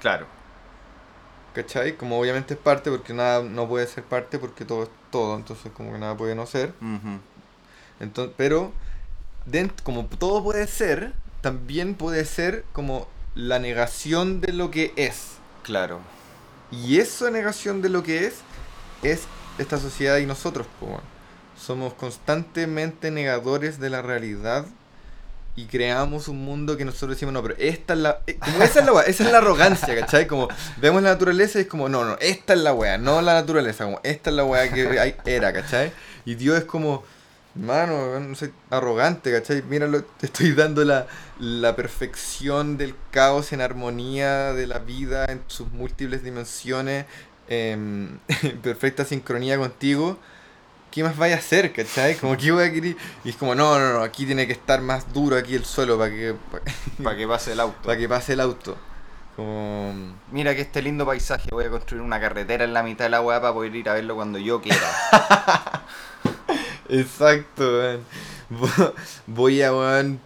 [0.00, 0.26] Claro,
[1.54, 1.96] ¿Cachai?
[1.96, 5.72] Como obviamente es parte porque nada no puede ser parte porque todo es todo, entonces
[5.72, 6.72] como que nada puede no ser.
[7.98, 8.72] Entonces, pero
[9.82, 15.38] como todo puede ser, también puede ser como la negación de lo que es.
[15.62, 16.00] claro,
[16.72, 18.34] Y esa negación de lo que es
[19.02, 19.22] es
[19.58, 21.00] esta sociedad y nosotros, po.
[21.56, 24.66] Somos constantemente negadores de la realidad
[25.54, 28.20] y creamos un mundo que nosotros decimos, no, pero esta es la...
[28.26, 30.26] eh, Como esa es la weá, esa es la arrogancia, ¿cachai?
[30.26, 33.34] Como vemos la naturaleza y es como, no, no, esta es la weá, no la
[33.34, 35.92] naturaleza, como esta es la weá que era, ¿cachai?
[36.24, 37.04] Y Dios es como,
[37.58, 39.62] mano, no soy arrogante, ¿cachai?
[39.62, 41.06] Míralo, te estoy dando la,
[41.38, 47.06] la perfección del caos en armonía de la vida en sus múltiples dimensiones,
[47.48, 48.20] en
[48.62, 50.18] perfecta sincronía contigo.
[50.90, 52.16] ¿Qué más vaya a hacer, cachai?
[52.16, 52.96] Como que voy a querer.
[53.22, 55.98] Y es como, no, no, no, aquí tiene que estar más duro aquí el suelo
[55.98, 56.34] para que,
[57.02, 57.82] para que pase el auto.
[57.82, 58.76] para que pase el auto.
[59.36, 60.16] Como.
[60.32, 63.20] Mira que este lindo paisaje, voy a construir una carretera en la mitad de la
[63.20, 64.78] weá para poder ir a verlo cuando yo quiera.
[66.88, 68.00] Exacto, weón.
[68.50, 68.92] Vo-
[69.26, 70.20] Voy a, weón,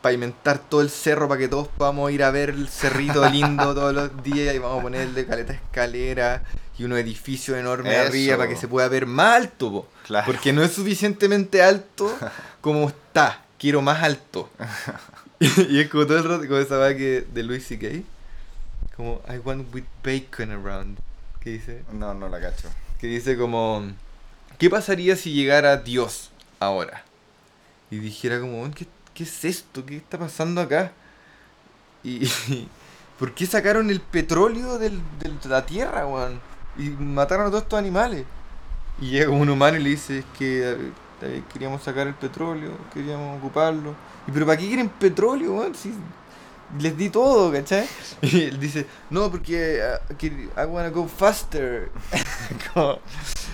[0.00, 3.94] pavimentar todo el cerro para que todos podamos ir a ver el cerrito lindo todos
[3.94, 6.42] los días y vamos a ponerle caleta escalera
[6.76, 8.08] y unos edificios enormes Eso.
[8.08, 9.88] arriba para que se pueda ver más alto, po.
[10.06, 10.26] Claro.
[10.26, 12.12] Porque no es suficientemente alto
[12.60, 13.42] como está.
[13.58, 14.50] Quiero más alto.
[15.38, 17.88] y es como todo el rato, como esa weá que de Luis C.K.
[18.96, 20.98] Como, I want with bacon around.
[21.40, 21.82] ¿Qué dice?
[21.92, 22.68] No, no la cacho.
[22.98, 23.84] que dice como,
[24.62, 27.02] ¿qué pasaría si llegara Dios ahora?
[27.90, 29.84] Y dijera como, "Weón, ¿qué, es esto?
[29.84, 30.92] ¿Qué está pasando acá?
[32.04, 32.28] Y,
[33.18, 34.92] ¿por qué sacaron el petróleo de
[35.48, 36.40] la tierra, weón?
[36.78, 38.24] Y mataron a todos estos animales.
[39.00, 40.92] Y llega un humano y le dice, es que
[41.52, 43.96] queríamos sacar el petróleo, queríamos ocuparlo.
[44.28, 45.74] ¿Y pero para qué quieren petróleo, weón?
[45.74, 45.92] Si
[46.78, 47.88] les di todo, ¿cachai?
[48.22, 51.90] Y él dice, no, porque uh, I wanna go faster.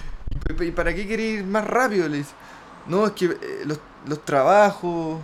[0.49, 2.09] "¿Y- ¿Y para qué queréis ir más rápido?
[2.09, 2.33] Le dice,
[2.87, 5.21] no, es que eh, los, los trabajos...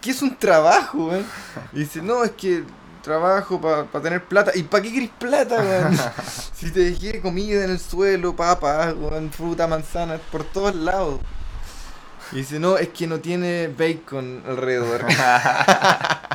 [0.00, 1.24] ¿Qué es un trabajo, weón?
[1.72, 2.64] Y dice, no, es que
[3.02, 4.50] trabajo para tener plata.
[4.54, 5.96] ¿Y para qué querés plata, weón?
[6.54, 11.20] si te dejé comida en el suelo, papas, weón, fruta, manzanas, por todos lados.
[12.32, 15.04] Y dice, no, es que no tiene bacon alrededor.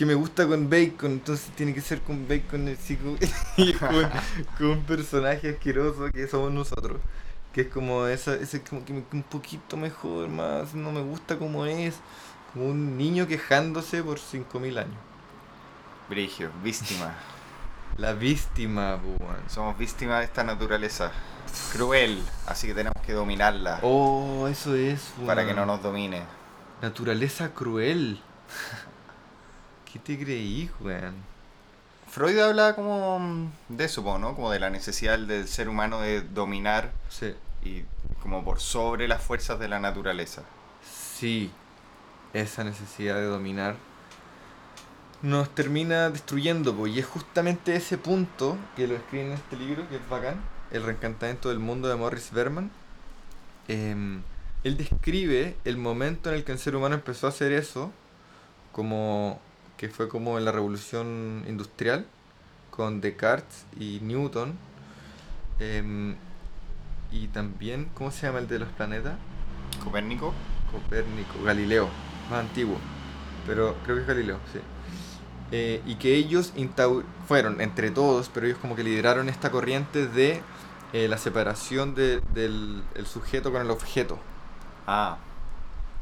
[0.00, 3.18] que me gusta con bacon, entonces tiene que ser con bacon así como-
[3.58, 4.08] y con,
[4.56, 7.02] con un personaje asqueroso que somos nosotros.
[7.52, 11.36] Que es como esa, ese como que me- un poquito mejor, más no me gusta
[11.38, 11.96] como es.
[12.54, 14.96] Como un niño quejándose por 5000 años.
[16.08, 17.12] Brigio, víctima.
[17.98, 19.36] La víctima, weón.
[19.48, 21.12] Somos víctimas de esta naturaleza
[21.74, 26.22] cruel, así que tenemos que dominarla Oh, eso es, para que no nos domine.
[26.80, 28.18] Naturaleza cruel.
[29.92, 31.14] ¿Qué te creí, weón?
[32.08, 34.34] Freud habla como de eso, ¿no?
[34.34, 37.34] Como de la necesidad del ser humano de dominar Sí.
[37.62, 37.84] y
[38.22, 40.42] como por sobre las fuerzas de la naturaleza.
[40.82, 41.50] Sí,
[42.32, 43.76] esa necesidad de dominar
[45.22, 49.88] nos termina destruyendo, po, y es justamente ese punto que lo escribe en este libro,
[49.88, 50.40] que es bacán,
[50.72, 52.70] El reencantamiento del mundo de Morris Berman.
[53.68, 54.22] Em,
[54.64, 57.92] él describe el momento en el que el ser humano empezó a hacer eso,
[58.72, 59.40] como
[59.80, 62.04] que fue como en la revolución industrial,
[62.70, 64.52] con Descartes y Newton,
[65.58, 66.16] em,
[67.10, 69.14] y también, ¿cómo se llama el de los planetas?
[69.82, 70.34] Copérnico,
[70.70, 71.88] Copérnico, Galileo,
[72.30, 72.76] más antiguo,
[73.46, 74.58] pero creo que es Galileo, sí.
[75.50, 76.52] Eh, y que ellos
[77.26, 80.42] fueron entre todos, pero ellos como que lideraron esta corriente de
[80.92, 84.18] eh, la separación de- del el sujeto con el objeto,
[84.86, 85.16] ah,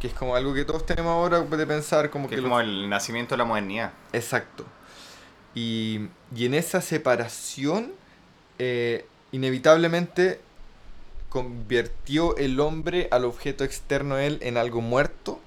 [0.01, 2.49] que es como algo que todos tenemos ahora de pensar como que que, es los-
[2.51, 3.93] como el nacimiento de la modernidad.
[4.13, 4.65] Exacto.
[5.55, 7.93] Y, y en esa separación,
[8.59, 10.41] eh, inevitablemente
[11.31, 15.41] convirtió el hombre al objeto externo a él en algo muerto,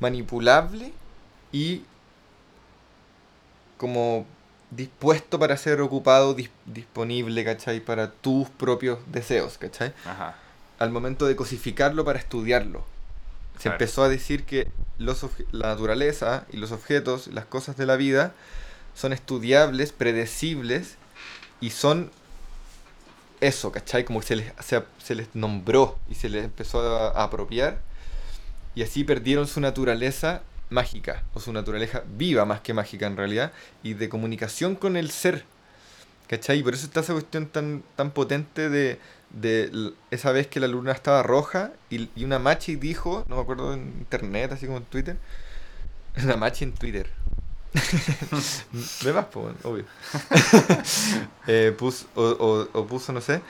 [0.00, 0.92] manipulable
[1.52, 1.82] y
[3.76, 4.26] como
[4.70, 7.80] dispuesto para ser ocupado, dis- disponible, ¿cachai?
[7.80, 9.92] Para tus propios deseos, ¿cachai?
[10.04, 10.36] Ajá.
[10.78, 12.84] al momento de cosificarlo para estudiarlo.
[13.60, 14.68] Se empezó a decir que
[14.98, 18.34] los la naturaleza y los objetos, las cosas de la vida,
[18.94, 20.96] son estudiables, predecibles
[21.60, 22.10] y son
[23.40, 24.04] eso, ¿cachai?
[24.04, 27.80] Como que se les, se, se les nombró y se les empezó a, a apropiar
[28.74, 33.52] y así perdieron su naturaleza mágica, o su naturaleza viva más que mágica en realidad,
[33.82, 35.44] y de comunicación con el ser.
[36.28, 36.60] ¿Cachai?
[36.60, 40.68] Y por eso está esa cuestión tan, tan potente de, de esa vez que la
[40.68, 44.78] luna estaba roja y, y una machi dijo, no me acuerdo en internet, así como
[44.78, 45.16] en Twitter,
[46.24, 47.10] una machi en Twitter.
[49.04, 49.84] ¿Me vas, po, obvio.
[51.46, 53.42] Eh, puso, o, o- o puso, no sé,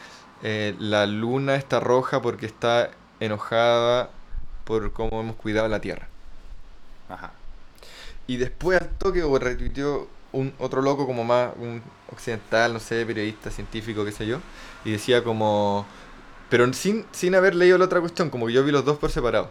[0.43, 2.91] eh, la luna está roja porque está
[3.21, 4.11] enojada
[4.65, 6.09] por cómo hemos cuidado la Tierra.
[7.09, 7.33] Ajá.
[8.27, 13.05] Y después al toque o retuiteó un otro loco como más un occidental, no sé,
[13.07, 14.39] periodista, científico, qué sé yo,
[14.85, 15.87] y decía como
[16.49, 19.11] pero sin, sin haber leído la otra cuestión, como que yo vi los dos por
[19.13, 19.51] separado.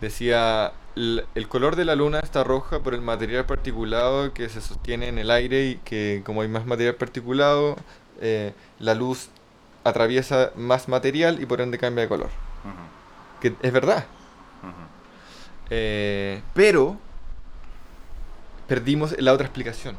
[0.00, 4.60] Decía, "L- el color de la luna está roja por el material particulado que se
[4.60, 7.76] sostiene en el aire y que como hay más material particulado,
[8.20, 9.28] eh, la luz
[9.84, 12.30] atraviesa más material y por ende cambia de color.
[13.40, 14.04] Que es verdad.
[15.70, 16.96] Eh, pero
[18.66, 19.96] perdimos la otra explicación.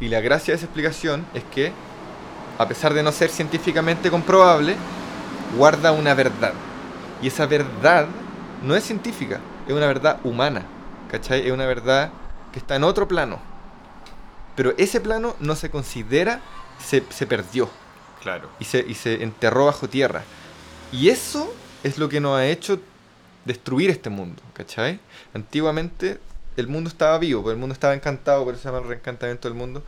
[0.00, 1.72] Y la gracia de esa explicación es que,
[2.58, 4.76] a pesar de no ser científicamente comprobable,
[5.56, 6.52] guarda una verdad.
[7.22, 8.06] Y esa verdad
[8.62, 10.62] no es científica, es una verdad humana.
[11.10, 11.46] ¿Cachai?
[11.46, 12.10] Es una verdad
[12.52, 13.38] que está en otro plano.
[14.56, 16.40] Pero ese plano no se considera,
[16.84, 17.68] se, se perdió
[18.22, 18.48] Claro.
[18.58, 20.22] y se, y se enterró bajo tierra.
[20.92, 22.80] Y eso es lo que nos ha hecho
[23.44, 25.00] destruir este mundo, ¿cachai?
[25.34, 26.20] Antiguamente
[26.56, 29.48] el mundo estaba vivo, pues el mundo estaba encantado, por eso se llama el reencantamiento
[29.48, 29.82] del mundo.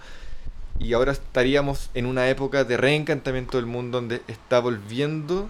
[0.78, 5.48] Y ahora estaríamos en una época de reencantamiento del mundo donde está volviendo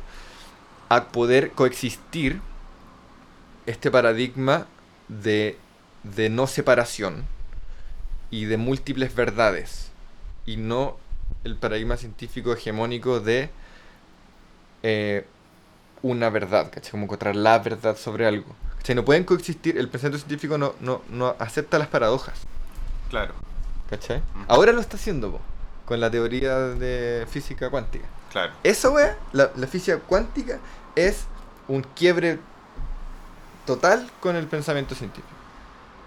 [0.89, 2.41] a poder coexistir
[3.67, 4.67] este paradigma
[5.09, 5.57] de,
[6.03, 7.25] de no separación
[8.31, 9.91] y de múltiples verdades
[10.45, 10.97] y no
[11.45, 13.51] el paradigma científico hegemónico de
[14.83, 15.25] eh,
[16.03, 16.91] una verdad, ¿cachai?
[16.91, 18.55] Como encontrar la verdad sobre algo.
[18.83, 18.95] ¿Cachai?
[18.97, 22.49] No pueden coexistir, el pensamiento científico no, no, no acepta las paradojas,
[23.11, 23.35] Claro.
[23.91, 24.23] ¿cachai?
[24.49, 25.41] Ahora lo está haciendo, po,
[25.85, 28.07] con la teoría de física cuántica.
[28.31, 28.53] Claro.
[28.63, 30.59] Esa wea, la, la física cuántica,
[30.97, 31.27] es
[31.69, 32.39] un quiebre
[33.67, 35.29] total con el pensamiento científico.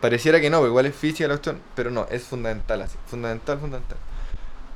[0.01, 2.97] Pareciera que no, igual es física la cuestión, pero no, es fundamental así.
[3.07, 3.97] Fundamental, fundamental.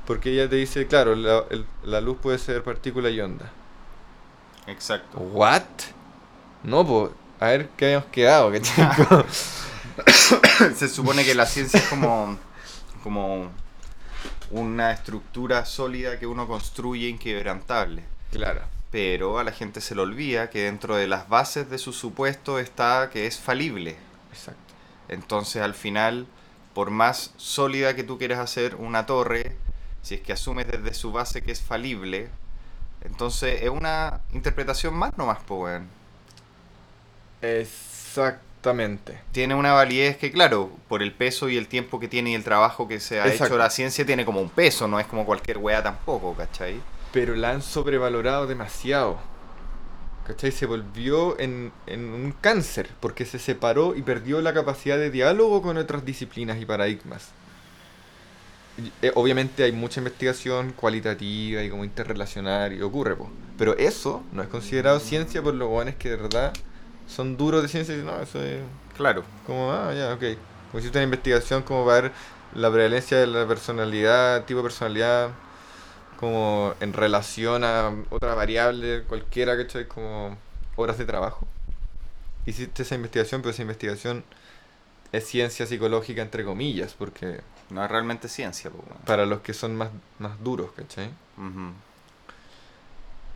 [0.06, 3.50] Porque ella te dice, claro, la, el- la luz puede ser partícula y onda.
[4.66, 5.18] Exacto.
[5.18, 5.62] ¿What?
[6.62, 7.10] No, pues,
[7.40, 8.86] a ver qué habíamos quedado, ¿cachai?
[10.76, 12.38] Se supone que la ciencia es como,
[13.02, 13.50] como
[14.50, 18.04] una estructura sólida que uno construye inquebrantable.
[18.30, 18.62] Claro.
[18.90, 22.58] Pero a la gente se le olvida que dentro de las bases de su supuesto
[22.58, 23.96] está que es falible.
[24.32, 24.74] Exacto.
[25.08, 26.26] Entonces al final,
[26.74, 29.56] por más sólida que tú quieras hacer una torre,
[30.02, 32.28] si es que asumes desde su base que es falible,
[33.02, 35.80] entonces es una interpretación más nomás, pues.
[37.42, 39.18] Exactamente.
[39.32, 42.44] Tiene una validez que, claro, por el peso y el tiempo que tiene y el
[42.44, 43.54] trabajo que se ha Exacto.
[43.54, 46.80] hecho la ciencia, tiene como un peso, no es como cualquier weá tampoco, ¿cachai?
[47.12, 49.18] Pero la han sobrevalorado demasiado.
[50.26, 50.52] ¿Cachai?
[50.52, 55.62] Se volvió en, en un cáncer porque se separó y perdió la capacidad de diálogo
[55.62, 57.30] con otras disciplinas y paradigmas.
[59.02, 63.30] Eh, obviamente hay mucha investigación cualitativa y como interrelacionar y ocurre, po.
[63.58, 66.52] pero eso no es considerado ciencia por los guanes que de verdad
[67.10, 68.62] son duros de ciencia no, eso es
[68.96, 69.24] Claro.
[69.46, 70.38] como, ah, ya, ok.
[70.70, 72.12] Como hiciste una investigación como para ver
[72.54, 75.30] la prevalencia de la personalidad, tipo de personalidad,
[76.18, 79.86] como en relación a otra variable, cualquiera, ¿cachai?
[79.88, 80.36] Como
[80.76, 81.46] horas de trabajo.
[82.46, 84.24] Hiciste esa investigación, pero esa investigación
[85.12, 87.40] es ciencia psicológica, entre comillas, porque
[87.70, 88.98] No es realmente ciencia, pues, weón.
[89.04, 91.08] para los que son más, más duros, ¿cachai?
[91.38, 91.72] Ujú.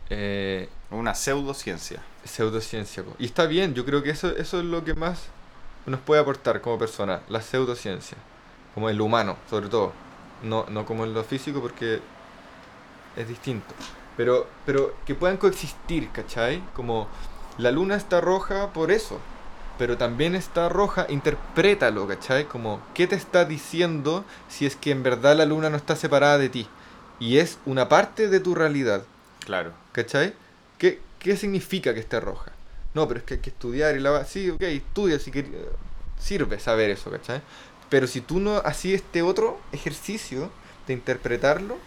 [0.09, 2.01] Eh, Una pseudociencia.
[2.23, 3.03] pseudociencia.
[3.03, 3.15] po.
[3.19, 5.27] Y está bien, yo creo que eso, eso es lo que más
[5.85, 8.17] nos puede aportar como persona, la pseudociencia.
[8.73, 9.93] Como en lo humano, sobre todo.
[10.43, 12.01] No, no como en lo físico porque
[13.15, 13.73] es distinto.
[14.17, 16.61] Pero, pero que puedan coexistir, ¿cachai?
[16.75, 17.07] Como
[17.57, 19.19] la luna está roja por eso.
[19.77, 22.45] Pero también está roja, interprétalo, ¿cachai?
[22.45, 26.37] Como, ¿qué te está diciendo si es que en verdad la luna no está separada
[26.37, 26.67] de ti?
[27.19, 29.03] Y es una parte de tu realidad.
[29.45, 29.73] Claro.
[29.91, 30.33] ¿Cachai?
[30.77, 32.51] ¿Qué, qué significa que esté roja?
[32.93, 34.25] No, pero es que hay que estudiar y la.
[34.25, 35.45] Sí, ok, estudia si quer-
[36.19, 37.41] Sirve saber eso, ¿cachai?
[37.89, 40.49] Pero si tú no hacías este otro ejercicio
[40.87, 41.77] de interpretarlo,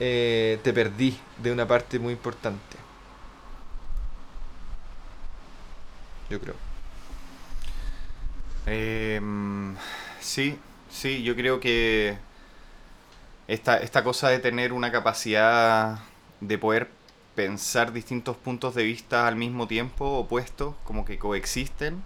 [0.00, 2.76] eh, te perdí de una parte muy importante.
[6.30, 6.54] Yo creo.
[8.66, 9.74] Em,
[10.20, 10.58] sí,
[10.90, 12.18] sí, yo creo que
[13.46, 15.98] esta, esta cosa de tener una capacidad
[16.40, 16.90] de poder
[17.34, 22.02] pensar distintos puntos de vista al mismo tiempo, opuestos, como que coexisten,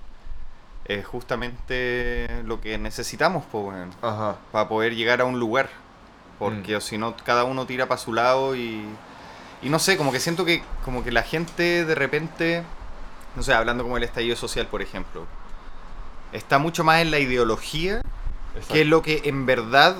[0.84, 4.36] es justamente lo que necesitamos, pues, Ajá.
[4.50, 5.68] para poder llegar a un lugar.
[6.38, 6.80] Porque Mm.
[6.80, 8.84] si no, cada uno tira para su lado y,
[9.62, 12.64] y no sé, como que siento que como que la gente de repente,
[13.36, 15.24] no sé, hablando como el estallido social, por ejemplo,
[16.32, 18.02] está mucho más en la ideología
[18.70, 19.96] que es lo que en verdad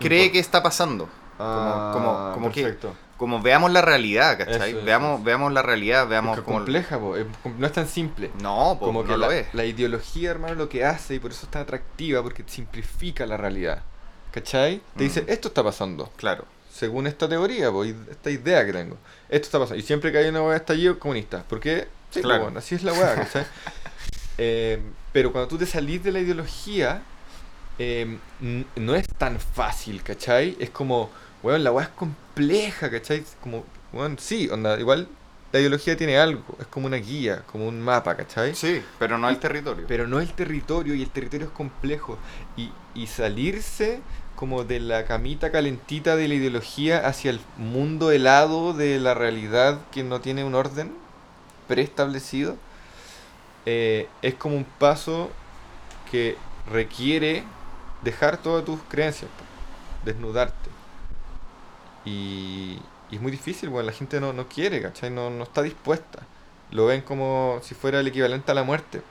[0.00, 1.08] cree que está pasando.
[1.38, 2.94] Ah, como- como que- perfecto.
[3.18, 4.70] Como veamos la realidad, ¿cachai?
[4.70, 5.24] Eso, eso, veamos, eso.
[5.24, 6.56] veamos la realidad, veamos Es como...
[6.58, 7.14] compleja, po,
[7.58, 8.30] no es tan simple.
[8.40, 9.52] No, pues como no que lo la, es.
[9.52, 13.36] la ideología, hermano, lo que hace y por eso es tan atractiva, porque simplifica la
[13.36, 13.82] realidad.
[14.30, 14.80] ¿Cachai?
[14.96, 15.30] Te dice, Mm.
[15.30, 16.10] esto está pasando.
[16.16, 16.44] Claro.
[16.72, 18.96] según esta teoría, po, y esta idea que tengo.
[19.28, 19.80] Esto está pasando.
[19.80, 21.42] Y siempre que hay una hueá de estallido comunista.
[21.42, 21.88] ¿Por qué?
[22.10, 22.44] Sí, po, Claro.
[22.44, 23.44] bueno, así es la hueá, ¿cachai?
[24.40, 24.80] Eh,
[25.12, 27.02] pero cuando tú te salís de la ideología,
[27.80, 28.18] eh,
[28.76, 30.56] no es tan fácil, ¿cachai?
[30.60, 31.10] Es como,
[31.42, 33.24] weón, la hueá es compleja, ¿cachai?
[33.40, 35.08] Como, weón, sí, onda, igual
[35.52, 38.54] la ideología tiene algo, es como una guía, como un mapa, ¿cachai?
[38.54, 39.86] Sí, pero no el territorio.
[39.88, 42.18] Pero no el territorio, y el territorio es complejo.
[42.56, 44.00] Y, y salirse
[44.36, 49.80] como de la camita calentita de la ideología hacia el mundo helado de la realidad
[49.90, 50.92] que no tiene un orden
[51.66, 52.56] preestablecido,
[53.66, 55.30] eh, es como un paso
[56.10, 56.36] que
[56.70, 57.42] requiere
[58.02, 59.30] dejar todas tus creencias,
[60.04, 60.77] desnudarte.
[62.08, 62.78] Y,
[63.10, 65.10] y es muy difícil, bueno, la gente no, no quiere, ¿cachai?
[65.10, 66.20] No, no está dispuesta.
[66.70, 69.02] Lo ven como si fuera el equivalente a la muerte.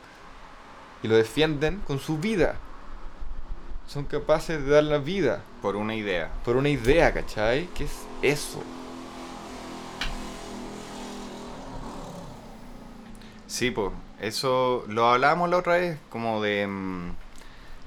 [1.04, 2.56] Y lo defienden con su vida.
[3.88, 6.30] Son capaces de dar la vida Por una idea.
[6.44, 7.68] por una idea, ¿cachai?
[7.76, 8.62] ¿Qué es eso?
[13.48, 17.12] Sí, pues, eso lo hablábamos la otra vez, como de, mm,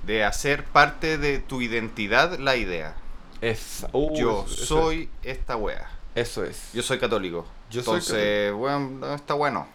[0.07, 2.95] de hacer parte de tu identidad la idea.
[3.41, 5.91] Es, uh, Yo soy esta wea.
[6.15, 6.73] Eso es.
[6.73, 7.47] Yo soy católico.
[7.71, 9.67] Yo soy Entonces, bueno, no está bueno.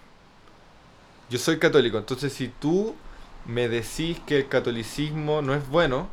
[1.30, 2.96] Yo soy católico, entonces si tú
[3.46, 6.08] me decís que el catolicismo no es bueno,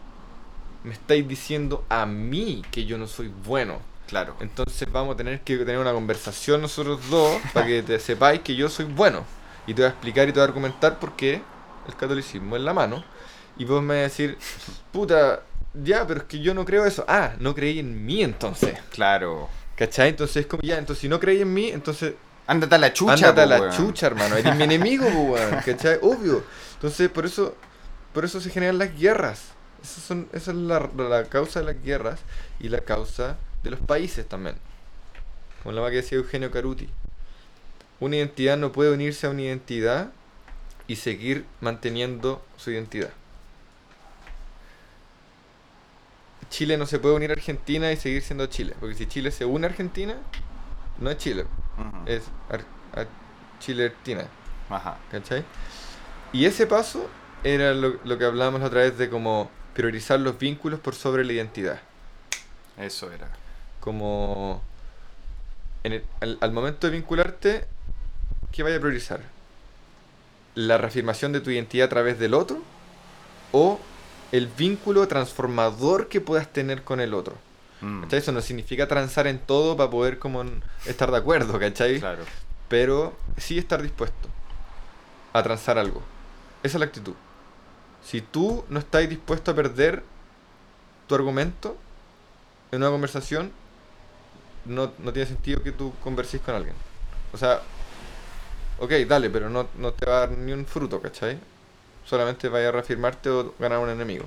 [0.84, 3.80] me estáis diciendo a mí que yo no soy bueno.
[4.06, 4.36] Claro.
[4.40, 8.54] Entonces vamos a tener que tener una conversación nosotros dos para que te sepáis que
[8.54, 9.24] yo soy bueno.
[9.66, 11.42] Y te voy a explicar y te voy a argumentar por qué
[11.86, 13.04] el catolicismo es la mano.
[13.58, 14.38] Y vos me vas a decir,
[14.92, 15.42] puta,
[15.74, 17.04] ya, pero es que yo no creo eso.
[17.08, 18.78] Ah, no creí en mí entonces.
[18.90, 19.48] Claro.
[19.76, 20.10] ¿Cachai?
[20.10, 22.14] Entonces es como, ya, entonces si no creí en mí, entonces
[22.46, 23.72] Ándate a la chucha, ándate a la weón.
[23.72, 24.36] chucha, hermano.
[24.36, 25.60] Eres mi enemigo, weón.
[25.64, 25.98] ¿Cachai?
[26.02, 26.44] Obvio.
[26.74, 27.54] Entonces, por eso,
[28.12, 29.52] por eso se generan las guerras.
[29.82, 32.20] Esas son, esa es la, la causa de las guerras
[32.60, 34.56] y la causa de los países también.
[35.62, 36.88] como la más que decía Eugenio Caruti.
[38.00, 40.10] Una identidad no puede unirse a una identidad
[40.88, 43.10] y seguir manteniendo su identidad.
[46.52, 49.46] Chile no se puede unir a Argentina y seguir siendo Chile, porque si Chile se
[49.46, 50.16] une a Argentina,
[51.00, 51.46] no es Chile,
[52.04, 53.08] es Ar- Ar-
[53.58, 54.26] Chile-Argentina.
[54.68, 54.98] Ajá.
[55.10, 55.44] ¿Cachai?
[56.32, 57.08] Y ese paso
[57.42, 61.32] era lo, lo que hablábamos otra vez de como priorizar los vínculos por sobre la
[61.32, 61.80] identidad.
[62.76, 63.28] Eso era.
[63.80, 64.62] Como
[65.84, 67.64] en el- al, al momento de vincularte,
[68.52, 69.20] ¿qué vaya a priorizar?
[70.54, 72.62] ¿La reafirmación de tu identidad a través del otro?
[73.52, 73.80] ¿O
[74.32, 77.36] el vínculo transformador que puedas tener con el otro?
[77.80, 78.18] Mm, ¿Cachai?
[78.20, 80.44] Eso no significa transar en todo para poder como
[80.86, 82.00] estar de acuerdo, ¿cachai?
[82.00, 82.24] Claro.
[82.68, 84.28] pero sí estar dispuesto
[85.32, 86.02] a transar algo.
[86.62, 87.14] Esa es la actitud.
[88.02, 90.02] Si tú no estás dispuesto a perder
[91.06, 91.76] tu argumento
[92.70, 93.52] en una conversación,
[94.64, 96.74] no, no tiene sentido que tú converses con alguien.
[97.32, 97.60] O sea,
[98.78, 101.38] ok, dale, pero no, no te va a dar ni un fruto, ¿cachai?
[102.04, 104.26] Solamente vaya a reafirmarte o ganar un enemigo.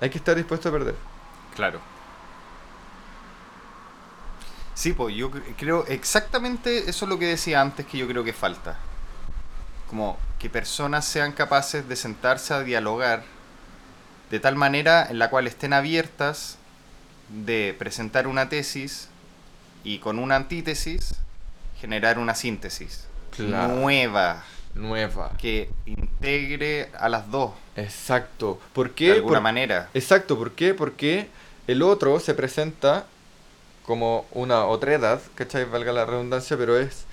[0.00, 0.94] Hay que estar dispuesto a perder.
[1.54, 1.80] Claro.
[4.74, 8.24] Sí, pues yo cre- creo exactamente eso es lo que decía antes que yo creo
[8.24, 8.76] que falta.
[9.88, 13.24] Como que personas sean capaces de sentarse a dialogar
[14.30, 16.58] de tal manera en la cual estén abiertas
[17.28, 19.08] de presentar una tesis
[19.84, 21.14] y con una antítesis
[21.80, 23.74] generar una síntesis Claro.
[23.74, 24.42] nueva
[24.76, 25.32] Nueva.
[25.38, 28.58] que integre a las dos Exacto.
[28.72, 29.12] ¿Por de qué?
[29.12, 29.88] alguna Por- manera.
[29.94, 30.72] Exacto, ¿por qué?
[30.74, 31.28] Porque
[31.66, 33.06] el otro se presenta
[33.84, 35.64] como una otra edad, ¿cachai?
[35.64, 37.04] Valga la redundancia, pero es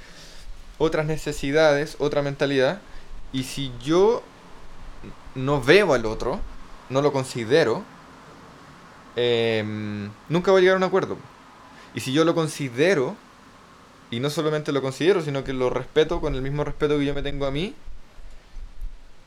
[0.77, 2.79] otras necesidades, otra mentalidad.
[3.31, 4.23] Y si yo
[5.35, 6.39] no veo al otro,
[6.89, 7.83] no lo considero,
[9.15, 11.17] em, nunca voy a llegar a un acuerdo.
[11.93, 13.15] Y si yo lo considero,
[14.13, 17.13] y no solamente lo considero, sino que lo respeto con el mismo respeto que yo
[17.13, 17.73] me tengo a mí,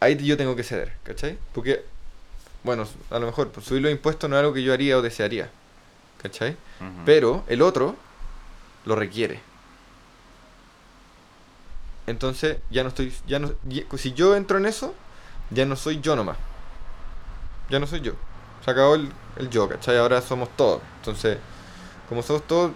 [0.00, 1.38] ahí yo tengo que ceder, ¿cachai?
[1.54, 1.84] Porque
[2.62, 5.02] bueno, a lo mejor pues, subir los impuestos no es algo que yo haría o
[5.02, 5.50] desearía.
[6.22, 6.56] ¿Cachai?
[7.04, 7.94] Pero el otro
[8.86, 9.40] lo requiere.
[12.06, 13.12] Entonces ya no estoy.
[13.26, 14.94] Ya no, ya- si yo entro en eso,
[15.50, 16.36] ya no soy yo nomás.
[17.68, 18.12] Ya no soy yo.
[18.64, 19.96] Se acabó el, el yo, ¿cachai?
[19.98, 20.80] Ahora somos todos.
[20.98, 21.38] Entonces,
[22.08, 22.72] como somos todos,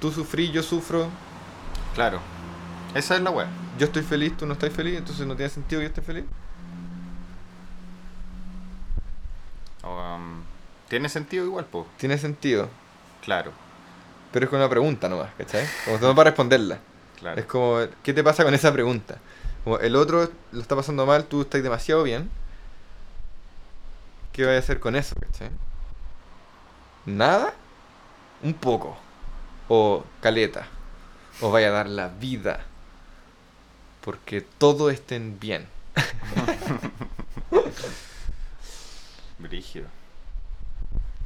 [0.00, 1.08] tú sufrí, yo sufro,
[1.94, 2.20] Claro.
[2.94, 3.48] Esa es la web.
[3.78, 6.24] yo estoy feliz, tú no estás feliz, entonces no tiene sentido que yo esté feliz.
[9.82, 10.42] Um,
[10.88, 11.86] Tiene sentido igual, pues.
[11.96, 12.68] Tiene sentido.
[13.24, 13.52] Claro,
[14.32, 15.66] Pero es con una pregunta nomás, ¿cachai?
[15.84, 16.78] Como no para responderla.
[17.18, 17.40] claro.
[17.40, 19.18] Es como, ¿qué te pasa con esa pregunta?
[19.64, 22.30] Como el otro lo está pasando mal, tú estás demasiado bien.
[24.32, 25.50] ¿Qué voy a hacer con eso, cachai?
[27.06, 27.52] ¿Nada?
[28.42, 28.96] Un poco.
[29.68, 30.66] O caleta.
[31.40, 32.64] O vaya a dar la vida.
[34.00, 35.66] Porque todo estén bien.
[39.38, 39.86] Brígido.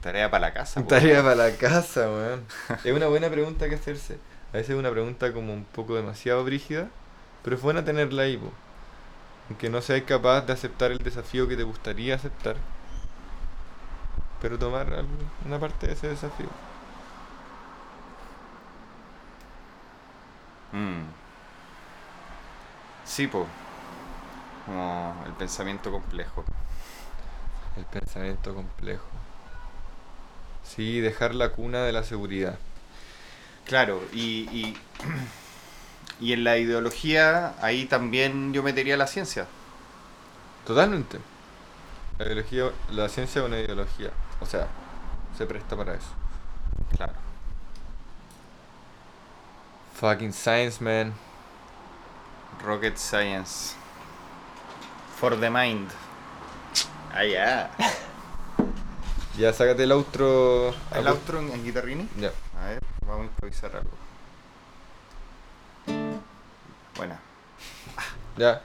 [0.03, 0.87] Tarea para la casa.
[0.87, 2.45] Tarea para la casa, weón.
[2.85, 4.19] Es una buena pregunta que hacerse.
[4.53, 6.89] A veces es una pregunta como un poco demasiado brígida,
[7.43, 8.53] pero es buena tenerla ahí, po.
[9.49, 12.57] Aunque no seas capaz de aceptar el desafío que te gustaría aceptar.
[14.41, 15.05] Pero tomar
[15.47, 16.49] una parte de ese desafío.
[20.73, 21.03] Mm.
[23.05, 23.47] Sí, po.
[24.67, 26.45] Como el pensamiento complejo.
[27.77, 29.05] El pensamiento complejo.
[30.63, 32.59] Sí, dejar la cuna de la seguridad.
[33.65, 34.77] Claro, y, y,
[36.21, 39.47] y en la ideología, ahí también yo metería la ciencia.
[40.67, 41.19] Totalmente.
[42.19, 44.11] La ideología, la ciencia es una ideología.
[44.41, 44.69] O sea,
[45.37, 46.09] se presta para eso.
[46.97, 47.22] Claro.
[50.03, 51.15] Fucking science, man.
[52.65, 53.77] Rocket Science.
[55.15, 55.95] For the mind.
[57.15, 57.71] Ah, ya.
[59.39, 60.75] Ya, sácate el outro.
[60.93, 62.07] ¿El outro en, en guitarrini?
[62.19, 62.33] Ya.
[62.59, 63.97] A ver, vamos a improvisar algo.
[66.99, 67.19] Buena.
[68.37, 68.61] Ya.